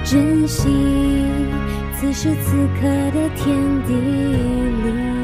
[0.05, 1.32] 珍惜。
[2.03, 2.51] 此时此
[2.81, 5.22] 刻的天地里。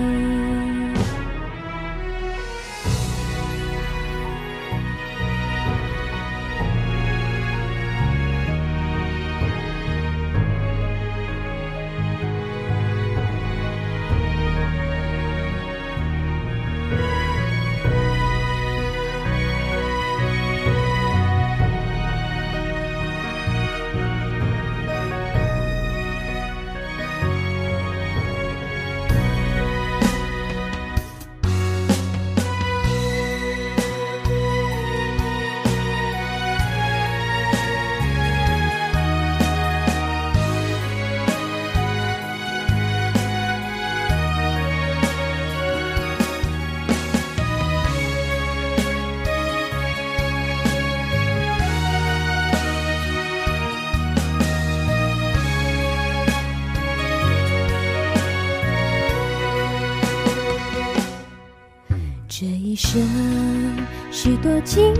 [64.59, 64.93] 多精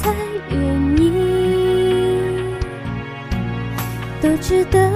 [0.00, 0.10] 彩
[0.50, 0.58] 愿
[0.96, 1.12] 意，
[4.22, 4.95] 都值得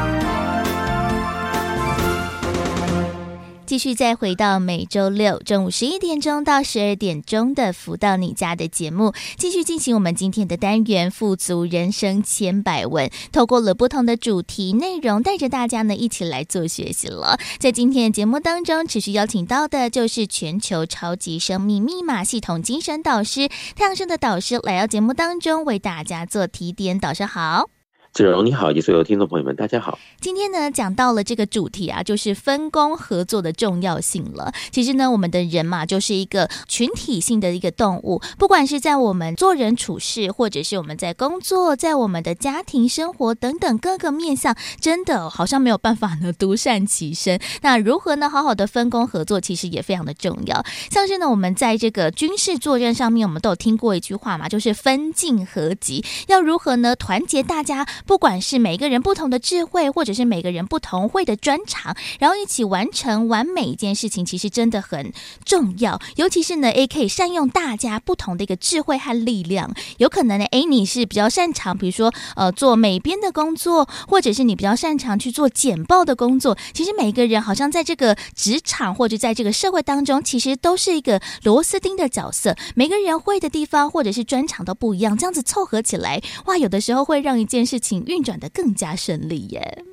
[3.71, 13.09] 继续再回到每周六中午十一点钟到十二点钟的“福到你家”的节目，继续进行我们今天的单元“富足人生千百问”。
[13.31, 17.39] 透过了不同的主题内容，带着大家呢一起来做学习了。
[17.59, 23.47] 在今天的节目当中，持续邀请到的就是全球超级生命密码系统精神导师
[23.77, 26.99] 太阳盛德导师来到节目当中为大家做提点。
[26.99, 27.69] 导师好。
[28.13, 29.97] 子荣你好，以及所有听众朋友们，大家好。
[30.19, 34.51] 今天呢，讲到了这个主题啊，就是分工合作的重要性了。
[34.69, 38.21] 其实呢，我们的人嘛，就是一个群体性的一个动物。
[38.37, 47.39] 不管是在我们做人处事，或者是我们在工作，在我们的家庭生活等等各个面向，真的好像没有办法呢独善其身。
[47.61, 50.61] 那如何呢，好好的分工合作，其实也非常的重要。
[50.89, 56.03] 像是呢，我们在这个军事作战上面，我们都有听过一句话嘛，就是分进合击。
[56.27, 57.87] 要如何呢，团结大家？
[58.05, 65.13] 不管是每个人不同的智慧，或者是每个人不同会的专长，然后一起完成完美一件事情，其实真的很
[65.45, 65.99] 重要。
[66.15, 69.73] 尤其是呢，，A 可以善用大家不同的一个智慧和力量。
[69.97, 76.57] 有可能呢，，A，你是比较擅长，比如说呃做美编的工作，或者是你比较擅长去做简报的工作。
[76.73, 82.55] 其实每一个人好像在这个职场或者在这个社会当中，其实都是一个螺丝钉的角色。
[82.75, 87.90] 每个人会的地方或者是专长都不一样，这样子凑合起来，哇，有的时候会让一件事情。
[87.99, 89.83] 运转的更加顺利耶！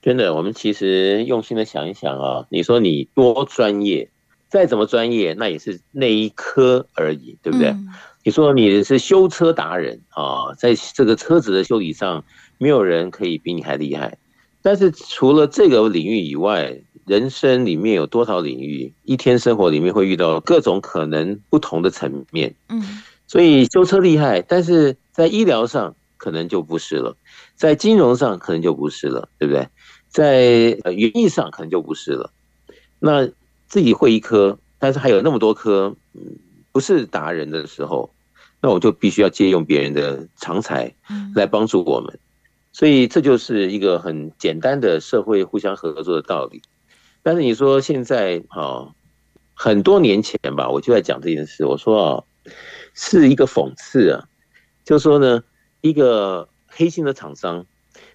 [0.00, 4.08] 真的，我们其实用心的想一想啊，你说你多专业，
[4.48, 7.68] 再怎么专业，那也是那一科而已，对不对？
[7.70, 7.88] 嗯、
[8.22, 12.24] 你说你是修车达人啊，在这个车子的修理上，
[12.58, 14.16] 没有人可以比你还厉害。
[14.62, 18.92] 但是除了这个领域以外，人生里面有多少领域？
[19.04, 22.54] 一天生活里面会遇到各种可能不同的层面。
[22.68, 22.82] 嗯，
[23.26, 27.16] 所以修车厉害，但是在医疗上可能就不是了。
[27.58, 29.68] 在金融上可能就不是了，对不对？
[30.08, 32.32] 在呃园艺上可能就不是了。
[33.00, 33.26] 那
[33.66, 36.38] 自己会一科，但是还有那么多科，嗯，
[36.70, 38.14] 不是达人的时候，
[38.62, 40.94] 那我就必须要借用别人的长才
[41.34, 42.16] 来帮助我们。
[42.70, 46.62] 所以这就是一个很简单的社会互相合作的道理。
[47.24, 48.94] 但是你说现在啊，
[49.52, 51.64] 很多年前吧，我就在讲这件事。
[51.64, 52.22] 我说啊，
[52.94, 54.24] 是一个讽刺啊，
[54.84, 55.42] 就是说呢，
[55.80, 56.48] 一个。
[56.78, 57.66] 黑心的厂商，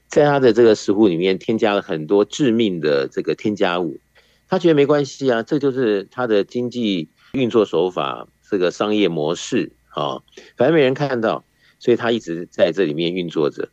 [0.08, 4.00] 在他的这个食物里面添加了很多致命的这个添加物，
[4.48, 10.24] 他觉得没关系啊，这就是他的经济运作手法，这个商业模式啊，
[10.56, 11.44] 反正没人看到，
[11.78, 13.68] 所以他一直在这里面运作着。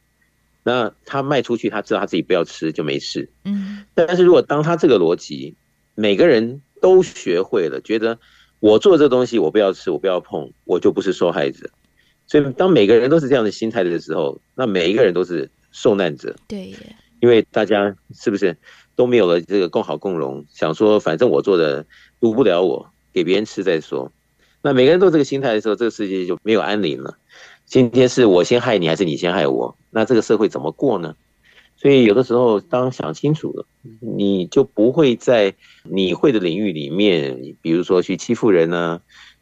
[0.64, 3.30] 那他卖出去，他知道他自己不要吃就没事。
[3.44, 5.54] 嗯，但是如果当他这个逻辑
[5.94, 8.18] 每个人都学会了，觉得
[8.58, 11.70] 我做这东西我不要吃，我不要碰，我就不是受害者。
[12.30, 16.36] 所以，当每个人都是这样的心态的时候，那每一个人都是受难者。
[16.46, 16.72] 对，
[17.18, 18.56] 因为大家是不是
[18.94, 20.44] 都没有了这个共好共荣？
[20.48, 21.84] 想说，反正我做的
[22.20, 24.12] 毒不了我，给别人吃再说。
[24.62, 27.18] 那每个人都这个心态的时候，这个世界就没有安宁了。
[27.66, 29.76] 今天是我先害你，还是你先害我？
[29.90, 31.16] 那这个社会怎么过呢？
[31.76, 33.66] 所以，有的时候当想清楚了，
[33.98, 35.52] 你就不会在
[35.82, 39.00] 你会的领域里面，比如说去欺负人呢、啊。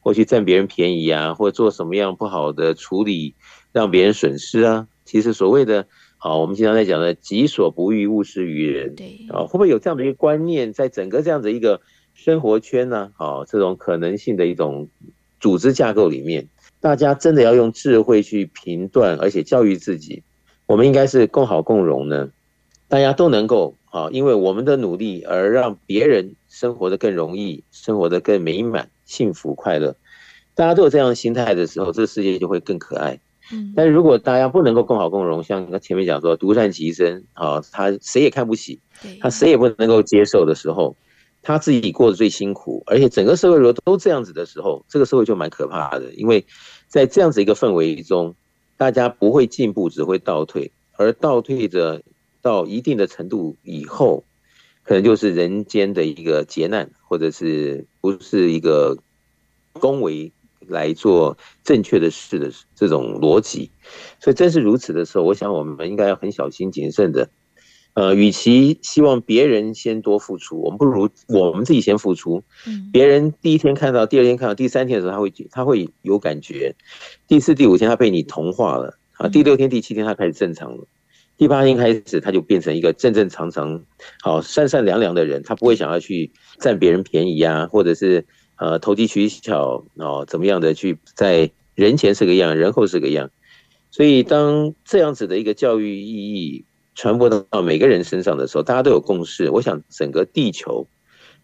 [0.08, 3.34] 或去占别人便宜啊，或做什么样不好的处理，
[3.72, 4.88] 让别人损失啊。
[5.04, 5.86] 其实所谓的，
[6.16, 8.94] 好，我们经常在讲的“己所不欲，勿施于人”。
[8.96, 11.82] 对啊，会不会有这样的一个观念，在整个这样的一个
[12.14, 13.10] 生活圈呢？
[13.18, 14.88] 好，这种可能性的一种
[15.40, 16.48] 组织架构里面，
[16.80, 20.22] 大家真的要用智慧去评断，而且教育自己。
[20.64, 22.30] 我们应该是共好共荣呢，
[22.88, 28.88] 大家都能够啊，因为我们的努力而让别人生活的更容易，生活的更美满。
[29.08, 29.96] 幸福快乐，
[30.54, 33.18] 大家都有这样的心态的时候，这个世界就会更可爱。
[33.50, 38.80] 嗯，但是如果大家不能够共好共荣，像前面讲说独善其身啊，他谁也看不起，
[39.20, 40.94] 他谁也不能够接受的时候，
[41.40, 46.12] 他自己过得最辛苦，而且整个社会如果都这样子的时候，这个社会就蛮可怕的。
[46.12, 46.44] 因为
[46.86, 48.34] 在这样子一个氛围中，
[48.76, 52.02] 大家不会进步，只会倒退，而倒退着
[52.42, 54.24] 到一定的程度以后。
[54.84, 58.98] 可能就是人间的一个劫难，或者是不是一个
[59.72, 60.30] 恭维
[60.66, 63.70] 来做正确的事的这种逻辑，
[64.20, 67.30] 所以正是如此的时候，我想我们应该要很小心谨慎的。
[67.94, 72.44] 呃，与其希望别人先多付出，我们不如我们自己先付出。
[72.92, 76.76] 别人第一天看到，第二天看到，第三天的时候，他会他会有感觉，
[77.26, 80.86] 第四、第五天他被你同化了啊，第六天、第七天他开始正常了。
[81.38, 83.84] 第八天开始，他就变成一个正正常常、
[84.20, 85.40] 好善善良良的人。
[85.44, 88.26] 他不会想要去占别人便宜啊，或者是
[88.56, 93.30] 呃投机取巧哦，怎么样的去在人前是个样，人后是个样。
[93.92, 96.66] 所以当这样子的一个教育意义
[96.96, 100.88] 传播到每个人身上的时候，大家都有共识，我想整个地球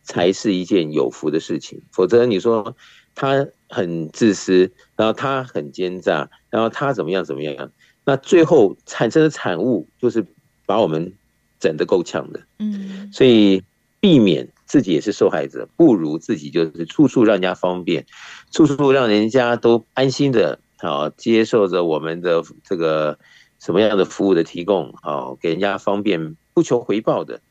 [0.02, 1.80] 才是一件有福的事情。
[1.92, 2.76] 否则你说
[3.14, 7.70] 他很自私，然后他很奸诈，然后他怎么样怎么样，
[8.04, 10.24] 那最后产生的产物就是
[10.66, 11.12] 把我们
[11.58, 12.40] 整得够呛的。
[12.58, 13.62] 嗯，所以
[14.00, 14.48] 避免。
[14.66, 18.06] 自己也是受害者，不如自己就是处处让人家方便，
[18.50, 23.16] 处处让人家都安心的啊，接受着我们的这个
[23.60, 27.42] 什么样的服务的提供啊，给人家方便，不求回报的，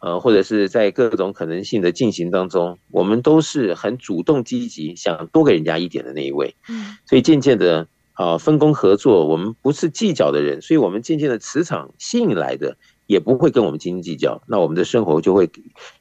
[0.00, 6.56] 呃，或者是在各种可能性的进行当中，我们都是很主动积极，想多给人家一点的那一位。
[6.68, 12.76] 嗯，所以渐渐的啊，分工合作，我们不是计较的人，所以我们渐渐的磁场吸引来的。
[13.08, 15.50] 也不会跟我们斤斤计较，那我们的生活就会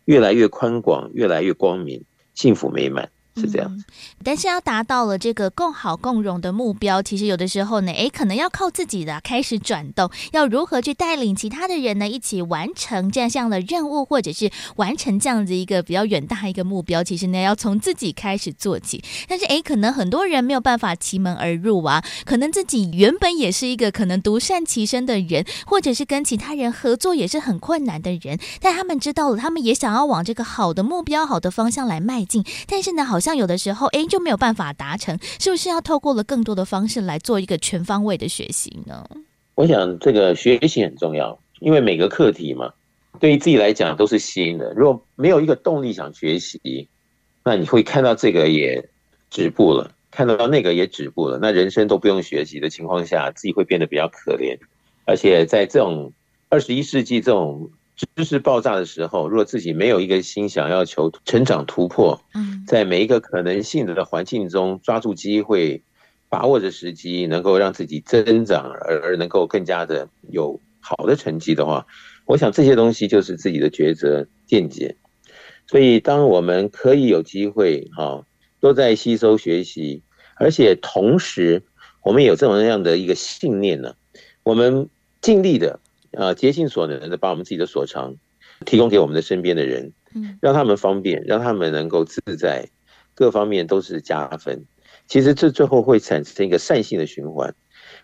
[0.06, 2.06] 越来越宽广，越来越光明，
[2.36, 3.10] 幸福美满。
[3.34, 3.84] 是这样、嗯，
[4.24, 19.02] 但是要达到了这个共好共荣的目标，其实有的时候呢，诶，可能要靠自己的开始转动，要如何去带领其他的人呢，一起完成这样样的任务，或者是完成这样子一个比较远大一个目标，其实呢，要从自己开始做起。
[19.30, 33.21] 但是，诶，可能很多人没有办法奇门而入啊，可能自己原本也是一个可能独善其身的人，或者是跟其他人合作也是很困难的人，但他们知道了，他们也想要往这个好的目标、好的方向来迈进，但是呢，好。
[33.22, 39.08] 像有的时候，哎，就没有办法达成，是不是要透过了更多的方式来做一个全方位的学习呢？
[39.56, 42.74] 我想这个学习很重要，因为每个课题嘛，
[43.20, 44.74] 对于自己来讲都是新的。
[44.74, 46.90] 如果没有一个动力想学习，
[47.46, 48.90] 那你会看到这个也
[49.30, 54.58] 止步了，看到那个也止步了，那人生都不用学习的情况下，自己会变得比较可怜。
[55.06, 56.12] 而且在这种
[56.50, 57.72] 二十一世纪这种。
[58.16, 65.84] 知识爆炸的时候，如果自己没有一个心想要求成长突破，嗯在每一个可能性的环境中抓住机会，
[66.30, 71.86] 把握着时机，能够让自己增长，而而能够更加的有好的成绩的话，
[72.26, 74.96] 我想这些东西就是自己的抉择见解。
[75.68, 78.26] 所以，当我们可以有机会哈，
[78.60, 80.04] 都在吸收学习，
[80.36, 81.64] 而且同时
[82.04, 83.96] 我们有这种样的一个信念呢，
[84.44, 84.90] 我们
[85.22, 85.80] 尽力的。
[86.18, 88.16] 啊，竭尽所能的把我们自己的所长
[88.66, 92.70] 提供给我们的身边的人，嗯，让他们方便，让他们能够自在，
[93.16, 94.66] 各方面都是加分。
[95.08, 97.54] 其实这最后会产生一个善性的循环。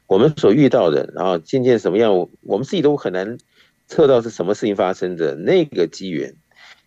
[0.07, 3.37] 我们所遇到的，然后渐渐什么样，我们自己都很难
[3.87, 6.33] 测到是什么事情发生的那个机缘。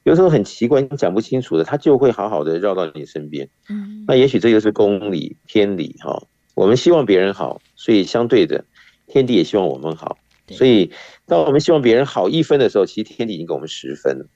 [0.03, 3.49] 有时候很奇怪，讲不清楚的，他就会好好的绕到你身边。
[3.69, 6.23] 嗯，那也许这就是公理天理哈。
[6.55, 8.65] 我们希望别人好，所以相对的，
[9.07, 10.17] 天地也希望我们好。
[10.51, 10.91] 所以，
[11.27, 14.27] 当我们希望别人好一分的时候，其实天地已经给我们十分了。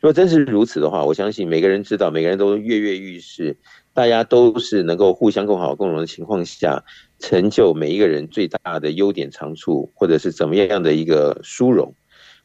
[0.00, 3.56] 如果真是如此的话，我相信每个人知道，每个人都跃跃欲试，
[3.94, 6.84] 大家都是能够互相共好共荣的情况下，
[7.18, 11.94] 成就每一个人最大的优点长处，或者是怎么样样的一个殊荣。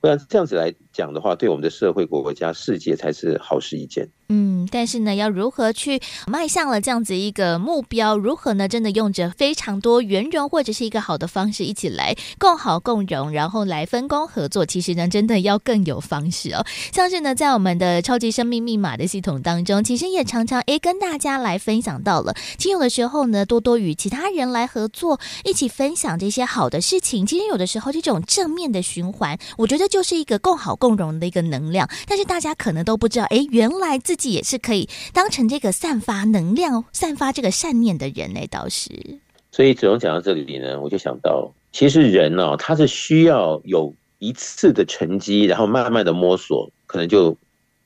[0.02, 4.10] 我想这样子来讲的话，对我们的社会、国家、世界才是好事一件。
[4.30, 8.18] 嗯，但是呢，要如何去迈向了这样子一个目标？
[8.18, 8.68] 如何呢？
[8.68, 14.66] 真的用着非常多圆融或者是一个好的方式一起来共好共荣，然后来分工合作。
[14.66, 16.66] 其实呢，真的要更有方式哦。
[16.92, 27.26] 像是呢，在我们的超级生命密码的系统当中，其实也常常诶跟大家来分享到了，其实有的时候呢，多多与其他人来合作，一起分享这些好的事情。
[27.26, 31.90] 其实有的时候这种正面的循环，我觉得就是一个共好共荣的一个能量。
[32.06, 38.92] 但是大家可能都不知道，诶，原来自己也是可以当成这个散发能量、散发这个善念的人呢，倒是。
[39.52, 47.38] 所以子龙讲到这里呢，我就想到，其实人呢、哦，他是需要有一次的沉积，然后慢慢的摸索，可能就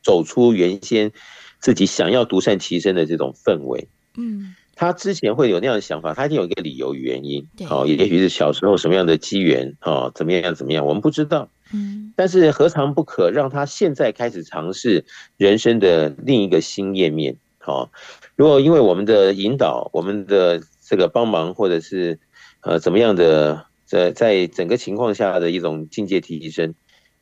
[0.02, 1.12] 走出原先
[1.60, 3.88] 自己想要独善其身的这种氛围。
[4.18, 7.48] 嗯，他之前会有那样的想法，他一定有一个理由原因。
[7.56, 11.48] 对、哦，也许是小时候什么样的机缘，哦，怎么样怎么样，我们不知道。
[11.74, 15.05] 嗯，但是何尝不可让他现在开始尝试
[15.38, 17.36] 人生的另一个新页面？
[17.59, 17.91] 好，
[18.36, 22.20] 如果因为我们的引导，我们的这个帮忙，或者是
[22.62, 26.74] 呃怎么样的，在在整个情况下的一种境界提升，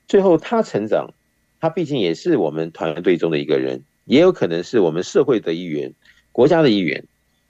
[0.07, 1.13] 最后他成长，
[1.59, 5.93] 他毕竟也是我们团队中的一个人，也有可能是我们社会的一员，
[6.31, 7.03] 国家的一员。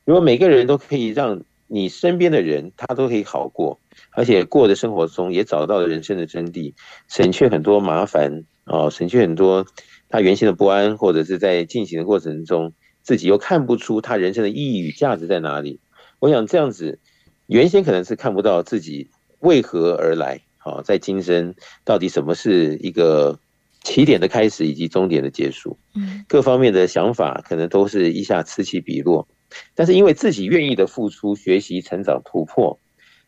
[0.04, 3.80] 如果每个人都可以让你身边的人，他都可以好过。
[4.12, 6.74] 而且过的生活中也找到了人生的真谛，
[7.08, 9.66] 省去很多麻烦哦，省去很多
[10.10, 15.80] 他原先的不安，或者是在进行的过程中自己又看不出他人生的意义与价值在哪里。
[16.20, 17.00] 我想这样子，
[17.48, 23.40] 原先可能是看不到自己为何而来，好，在今生到底什么是一个
[23.84, 29.26] 起点的开始以及终点的结束，嗯，各方面的想法可能都是一下此起彼落，
[29.74, 32.78] 但是因为自己愿意的付出、学习、成长、突破，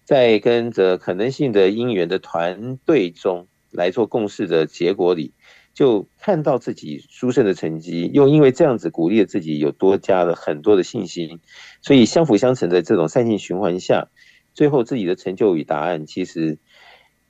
[0.03, 5.33] 在跟着可能性的因缘的团队中来做共事的结果里，
[5.73, 11.39] 就看到自己殊胜的成绩，又因为这样子鼓励了自己，有多加了很多的信心，
[11.81, 14.07] 所以相辅相成的这种善性循环下，
[14.53, 16.57] 最后自己的成就与答案，其实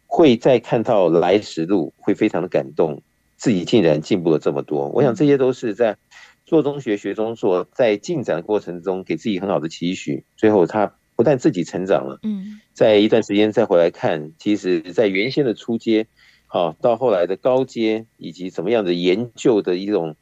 [0.08, 3.02] 会再看到来时路，会非常的感动。
[3.38, 5.98] 自己竟然进步了这么多，我想这些都是在
[6.46, 10.24] 做中学、学中做，在进展的过程中给自己很好的期许。
[10.38, 16.08] 最后他不但自己成长了，嗯，在一段时间再回来看，其实，在原先的初阶，
[16.48, 20.16] 好到后来的高阶，以及怎么样的研究的一种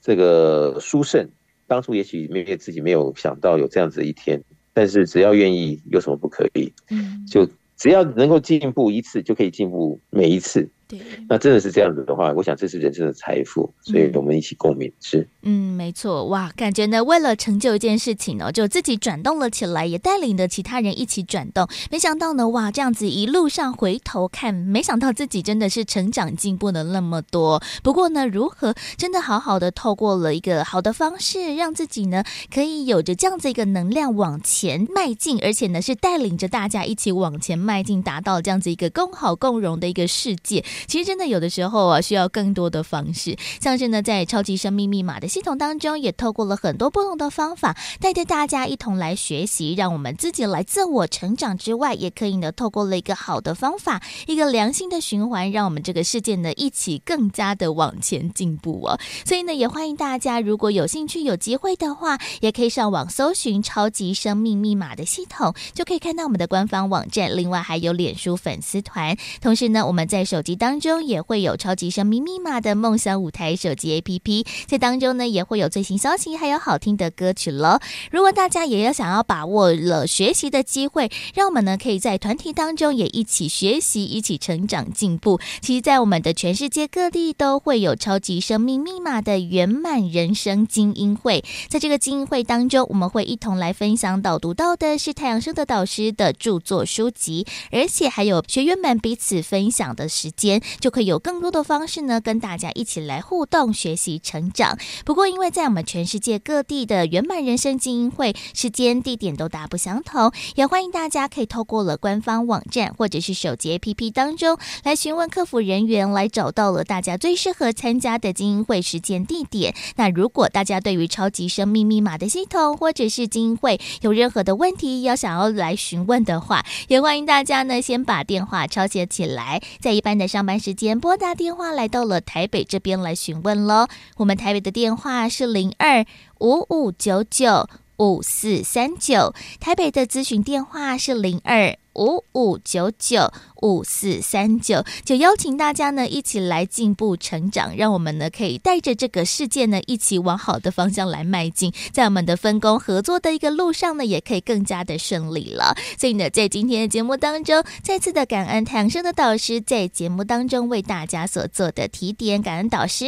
[0.00, 1.28] 这个殊胜，
[1.66, 4.42] 当初也许没有自己没有想到有这样子的一天，
[4.72, 6.72] 但是只要愿意，有什么不可以？
[6.88, 7.46] 嗯，就
[7.76, 10.70] 只要能够进步一次，就可以进步每一次。
[10.88, 15.26] 对，那真的是这样子的话，我想这是人生的财富，所以我们一起共勉之。
[15.42, 21.66] 嗯，没错，哇，感觉呢，为了成就一件事情呢，就自己转动了起来，也带领着其他人一起转动。
[21.90, 27.60] 没想到呢，哇，这样子一路上回头看，没想到自己真的是成长进步了那么多。
[27.82, 32.22] 不过呢，如何真的好好的透过了一个好的方式，让自己呢
[32.54, 40.64] 可以有着这样子一个能量往前迈进，而且呢是带领着大家一起往前迈进，达到这样子一个共好共荣的一个世界。
[40.86, 58.98] 其实真的有的时候啊，需要更多的方式，像是呢，在超级生命密码的系统当中，也透过了很多不同的方法，带着大家一同来学习，让我们自己来自我成长之外，也可以呢，透过了一个好的方法，一个良性的循环，让我们这个世界呢，一起更加的往前进步哦。
[59.24, 77.78] 所以呢，也欢迎大家，如果有兴趣、有机会的话，也可以上网搜寻“超级生命密码”的系统，就可以看到我们的官方网站，另外还有脸书粉丝团，同时呢，我们在手机当当中也会有超级生命密码的梦想舞台手机 APP，在当中呢也会有最新消息，还有好听的歌曲喽。
[78.10, 85.38] 如果大家也要想要把握了学习的机会，让我们呢可以在团体当中也一起学习，一起成长进步。
[85.60, 100.55] 其实，在我们的全世界各地都会有超级生命密码的圆满人生精英会，在这个精英会当中，我们会一同来分享导读到的是太阳盛德导师的著作书籍，而且还有学员们彼此分享的时间。
[100.80, 104.78] 就可以有更多的方式呢，跟大家一起来互动、学习、成长。
[105.04, 119.74] 不过，因为在我们全世界各地的圆满人生精英会时间、地点都大不相同，也欢迎大家可以透过了官方网站或者是手机 APP 当中来询问客服人员，来找到了大家最适合参加的精英会时间、地点。
[119.96, 133.88] 那如果大家对于超级生命密码的系统或者是精英会有任何的问题要想要来询问的话，也欢迎大家呢先把电话抄写起来，在一般的上上班时间拨打电话来到了台北这边来询问喽。
[134.16, 136.06] 我们台北的电话是零二
[136.38, 143.32] 五五九九五四三九，台北的咨询电话是零二五五九九
[143.62, 144.84] 五四三九。
[145.04, 155.74] 就邀请大家呢一起来进步成长，让我们呢可以带着这个世界呢一起往好的方向来迈进，在我们的分工合作的一个路上呢，也可以更加的顺利了。
[155.98, 163.06] 所以呢，在今天的节目当中，再次的感恩太阳升的导师在节目当中为大家所做的提点，感恩导师，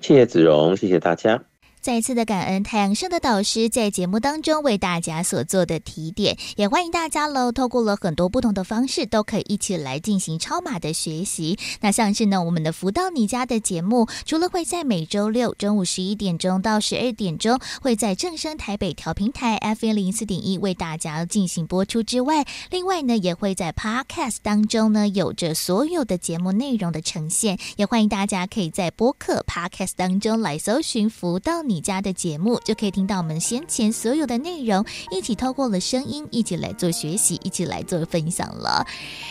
[0.00, 1.42] 谢谢子荣，谢谢大家。
[1.86, 11.56] 再次的感恩太阳盛的导师在节目当中为大家所做的提点，也欢迎大家喽，透过了很多不同的方式，都可以一起来进行超码的学习。
[11.80, 27.56] 那像是呢，我们的福到你家的节目，除了会在每周六中午十一点钟到十二点钟，会在正声台北调频台 FM 零四点一为大家进行播出之外，另外呢，也会在 Podcast 当中呢，有着所有的节目内容的呈现。
[27.76, 31.75] 也欢迎大家可以在播客 Podcast 当中来搜寻福到你。
[31.76, 38.86] 你家的节目就可以听到我们先前所有的内容，一起透过了声音，一起来做学习，一起来做分享了。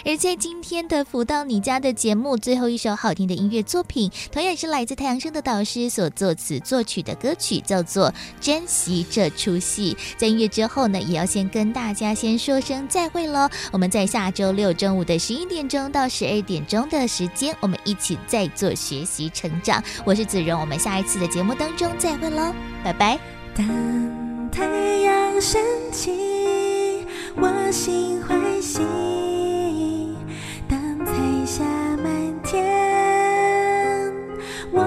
[0.05, 9.95] 而在今天的福到你家的节目最后一首好听的音乐作品，同样是来自太阳升的导师所作词作曲的歌曲，叫做《珍惜这出戏》。
[10.15, 13.49] 在音乐之后呢，也要先跟大家先说声再会喽。
[13.71, 19.83] 我们在下周六中午的十一点钟到十二点钟的时间，我们一起再做学习成长。
[20.05, 22.34] 我是子荣，我们下一次的节目当中再会。
[22.83, 23.19] 拜拜。
[23.55, 23.65] 当
[24.51, 25.61] 太阳升
[25.91, 27.05] 起，
[27.35, 28.81] 我心欢喜；
[30.67, 31.13] 当彩
[31.45, 31.63] 霞
[32.03, 32.11] 满
[32.43, 34.11] 天，
[34.71, 34.81] 我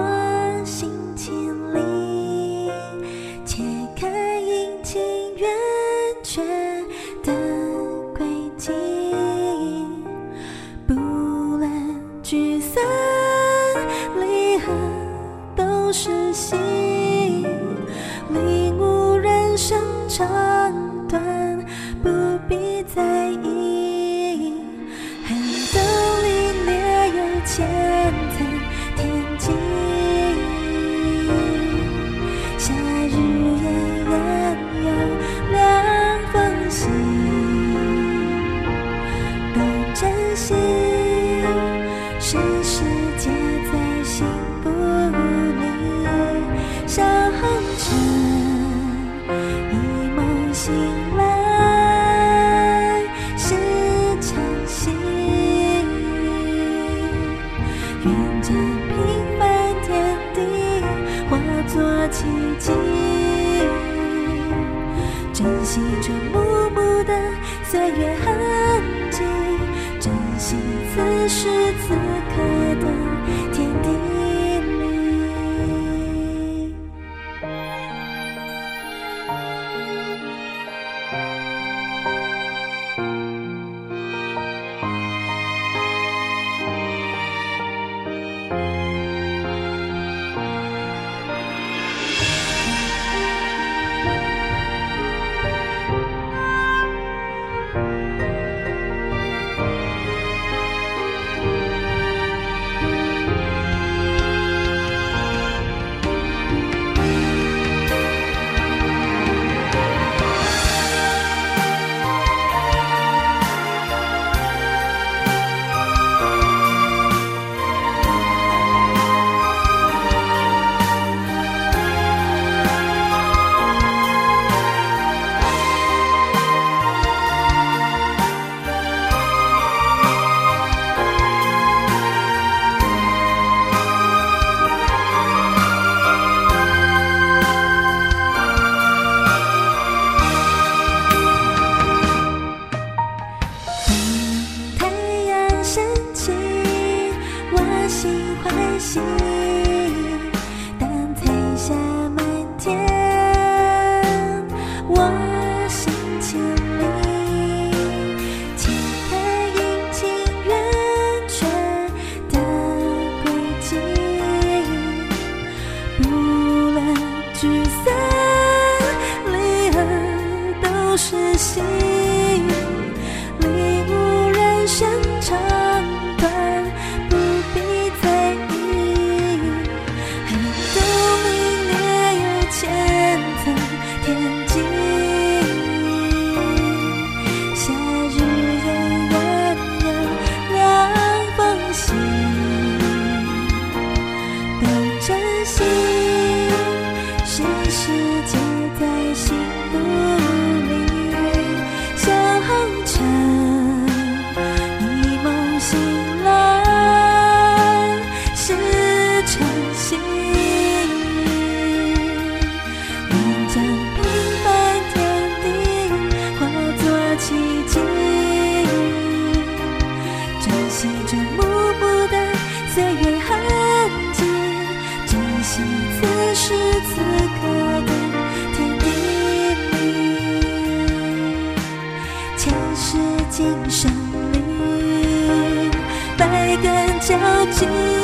[237.47, 237.98] 情。